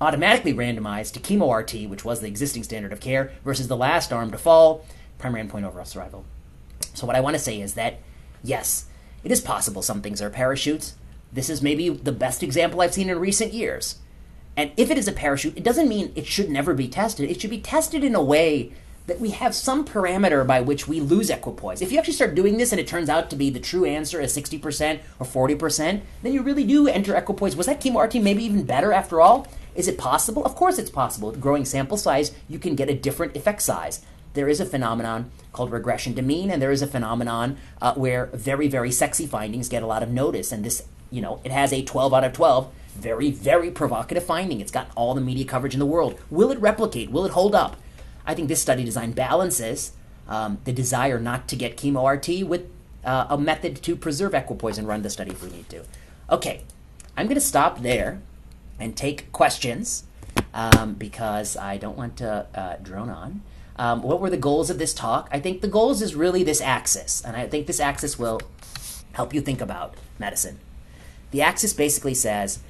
[0.00, 4.12] automatically randomized to chemo RT, which was the existing standard of care, versus the last
[4.12, 4.84] arm to fall,
[5.18, 6.24] primary endpoint overall survival.
[6.94, 7.98] So, what I want to say is that,
[8.42, 8.86] yes,
[9.24, 10.94] it is possible some things are parachutes.
[11.32, 13.96] This is maybe the best example I've seen in recent years.
[14.56, 17.30] And if it is a parachute, it doesn't mean it should never be tested.
[17.30, 18.72] It should be tested in a way
[19.06, 21.80] that we have some parameter by which we lose equipoise.
[21.80, 24.20] If you actually start doing this and it turns out to be the true answer
[24.20, 27.56] is 60% or 40%, then you really do enter equipoise.
[27.56, 29.46] Was that chemo RT maybe even better after all?
[29.78, 30.44] Is it possible?
[30.44, 31.30] Of course it's possible.
[31.30, 34.04] With growing sample size, you can get a different effect size.
[34.34, 38.26] There is a phenomenon called regression to mean, and there is a phenomenon uh, where
[38.26, 40.50] very, very sexy findings get a lot of notice.
[40.50, 44.60] And this, you know, it has a 12 out of 12 very, very provocative finding.
[44.60, 46.18] It's got all the media coverage in the world.
[46.28, 47.12] Will it replicate?
[47.12, 47.76] Will it hold up?
[48.26, 49.92] I think this study design balances
[50.28, 52.66] um, the desire not to get chemo RT with
[53.04, 55.84] uh, a method to preserve equipoise and run the study if we need to.
[56.28, 56.64] Okay,
[57.16, 58.20] I'm going to stop there
[58.78, 60.04] and take questions
[60.54, 63.42] um, because I don't want to uh, drone on.
[63.76, 65.28] Um, what were the goals of this talk?
[65.30, 68.40] I think the goals is really this axis, and I think this axis will
[69.12, 70.58] help you think about medicine.
[71.30, 72.60] The axis basically says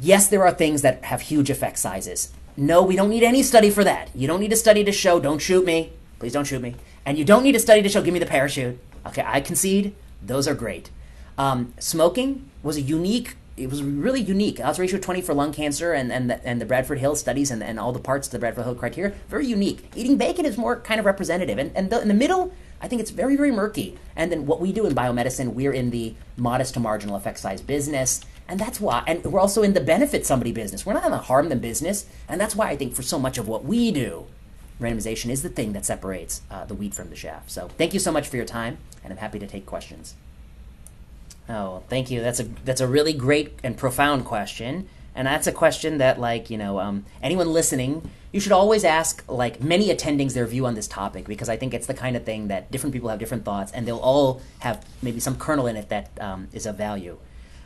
[0.00, 2.32] yes, there are things that have huge effect sizes.
[2.56, 4.10] No, we don't need any study for that.
[4.14, 5.92] You don't need a study to show, don't shoot me.
[6.18, 6.74] Please don't shoot me.
[7.06, 8.78] And you don't need a study to show, give me the parachute.
[9.06, 9.94] Okay, I concede.
[10.20, 10.90] Those are great.
[11.36, 14.60] Um, smoking was a unique, it was really unique.
[14.60, 17.62] Odds ratio 20 for lung cancer and, and, the, and the Bradford Hill studies and,
[17.62, 19.90] and all the parts of the Bradford Hill criteria, very unique.
[19.94, 21.58] Eating bacon is more kind of representative.
[21.58, 23.98] And, and the, in the middle, I think it's very, very murky.
[24.14, 27.60] And then what we do in biomedicine, we're in the modest to marginal effect size
[27.60, 28.20] business.
[28.46, 30.86] And that's why, and we're also in the benefit somebody business.
[30.86, 32.06] We're not in the harm them business.
[32.28, 34.26] And that's why I think for so much of what we do,
[34.80, 37.50] randomization is the thing that separates uh, the wheat from the chaff.
[37.50, 40.14] So thank you so much for your time, and I'm happy to take questions.
[41.48, 42.20] Oh, thank you.
[42.20, 46.50] That's a that's a really great and profound question, and that's a question that like
[46.50, 50.74] you know um, anyone listening, you should always ask like many attendings their view on
[50.74, 53.44] this topic because I think it's the kind of thing that different people have different
[53.44, 57.16] thoughts, and they'll all have maybe some kernel in it that um, is of value.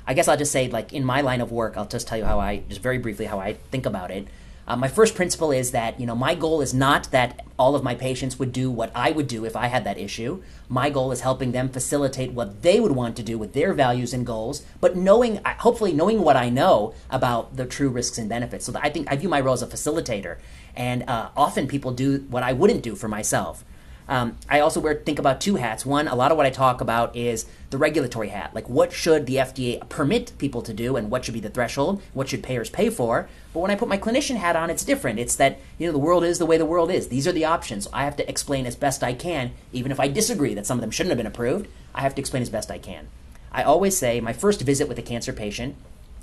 [0.06, 2.24] I guess I'll just say, like, in my line of work, I'll just tell you
[2.24, 4.26] how I, just very briefly, how I think about it.
[4.66, 7.82] Uh, my first principle is that, you know, my goal is not that all of
[7.82, 10.42] my patients would do what I would do if I had that issue.
[10.68, 14.12] My goal is helping them facilitate what they would want to do with their values
[14.12, 18.64] and goals, but knowing, hopefully, knowing what I know about the true risks and benefits.
[18.66, 20.38] So I think I view my role as a facilitator.
[20.76, 23.64] And uh, often people do what I wouldn't do for myself.
[24.12, 25.86] Um, I also wear think about two hats.
[25.86, 29.24] One, a lot of what I talk about is the regulatory hat, like what should
[29.24, 32.68] the FDA permit people to do, and what should be the threshold, what should payers
[32.68, 33.30] pay for.
[33.54, 35.18] But when I put my clinician hat on, it's different.
[35.18, 37.08] It's that you know the world is the way the world is.
[37.08, 37.88] These are the options.
[37.90, 40.82] I have to explain as best I can, even if I disagree that some of
[40.82, 41.66] them shouldn't have been approved.
[41.94, 43.08] I have to explain as best I can.
[43.50, 45.74] I always say my first visit with a cancer patient,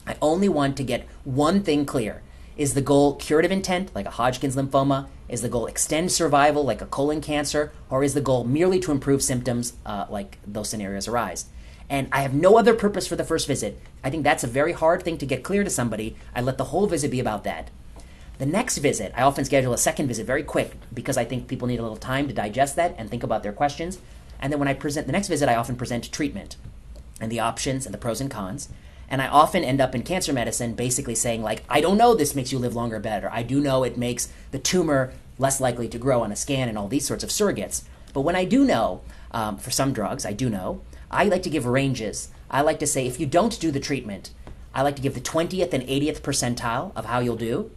[0.05, 2.21] I only want to get one thing clear.
[2.59, 5.07] Is the goal curative intent, like a Hodgkin's lymphoma?
[5.29, 7.71] Is the goal extend survival, like a colon cancer?
[7.89, 11.45] Or is the goal merely to improve symptoms, uh, like those scenarios arise?
[11.89, 13.79] And I have no other purpose for the first visit.
[14.03, 16.17] I think that's a very hard thing to get clear to somebody.
[16.35, 17.69] I let the whole visit be about that.
[18.39, 21.69] The next visit, I often schedule a second visit very quick because I think people
[21.69, 23.99] need a little time to digest that and think about their questions.
[24.41, 26.57] And then when I present the next visit, I often present treatment
[27.21, 28.67] and the options and the pros and cons.
[29.09, 32.35] And I often end up in cancer medicine basically saying, like, I don't know this
[32.35, 33.29] makes you live longer better.
[33.31, 36.77] I do know it makes the tumor less likely to grow on a scan and
[36.77, 37.83] all these sorts of surrogates.
[38.13, 39.01] But when I do know,
[39.31, 42.29] um, for some drugs, I do know, I like to give ranges.
[42.51, 44.31] I like to say if you don't do the treatment,
[44.73, 47.71] I like to give the 20th and 80th percentile of how you'll do.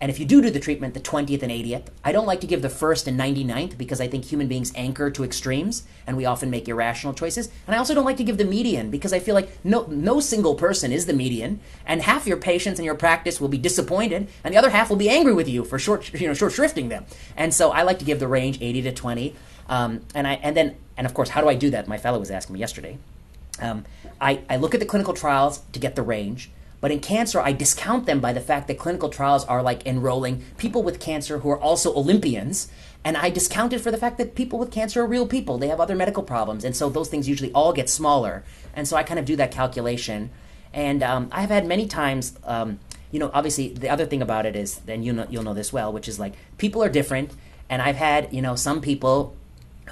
[0.00, 2.46] And if you do do the treatment, the 20th and 80th, I don't like to
[2.46, 6.26] give the first and 99th because I think human beings anchor to extremes and we
[6.26, 7.48] often make irrational choices.
[7.66, 10.20] And I also don't like to give the median because I feel like no, no
[10.20, 14.28] single person is the median and half your patients in your practice will be disappointed
[14.44, 16.90] and the other half will be angry with you for short, you know, short shrifting
[16.90, 17.06] them.
[17.34, 19.34] And so I like to give the range 80 to 20.
[19.68, 21.88] Um, and I, and then, and of course, how do I do that?
[21.88, 22.98] My fellow was asking me yesterday.
[23.60, 23.84] Um,
[24.20, 26.50] I, I look at the clinical trials to get the range.
[26.80, 30.44] But in cancer, I discount them by the fact that clinical trials are like enrolling
[30.58, 32.68] people with cancer who are also Olympians.
[33.04, 35.58] And I discount it for the fact that people with cancer are real people.
[35.58, 36.64] They have other medical problems.
[36.64, 38.44] And so those things usually all get smaller.
[38.74, 40.30] And so I kind of do that calculation.
[40.74, 42.78] And um, I've had many times, um,
[43.10, 45.72] you know, obviously the other thing about it is, and you know, you'll know this
[45.72, 47.30] well, which is like people are different.
[47.68, 49.36] And I've had, you know, some people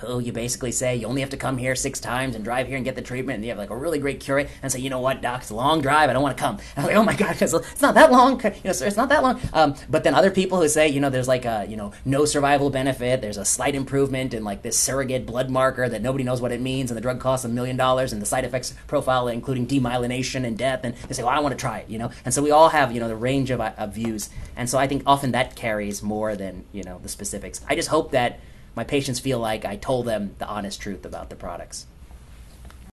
[0.01, 2.77] who you basically say you only have to come here six times and drive here
[2.77, 4.91] and get the treatment, and you have like a really great cure, and say, you
[4.91, 6.59] know what, doc, it's a long drive, I don't want to come.
[6.77, 9.09] And I'm like, oh my god, it's not that long, you know, sir, it's not
[9.09, 9.41] that long.
[9.53, 12.25] Um, but then other people who say, you know, there's like a, you know, no
[12.25, 16.41] survival benefit, there's a slight improvement in like this surrogate blood marker that nobody knows
[16.41, 19.29] what it means, and the drug costs a million dollars, and the side effects profile
[19.29, 22.11] including demyelination and death, and they say, well, I want to try it, you know.
[22.25, 24.87] And so we all have, you know, the range of, of views, and so I
[24.87, 27.61] think often that carries more than you know the specifics.
[27.69, 28.41] I just hope that
[28.75, 31.87] my patients feel like I told them the honest truth about the products.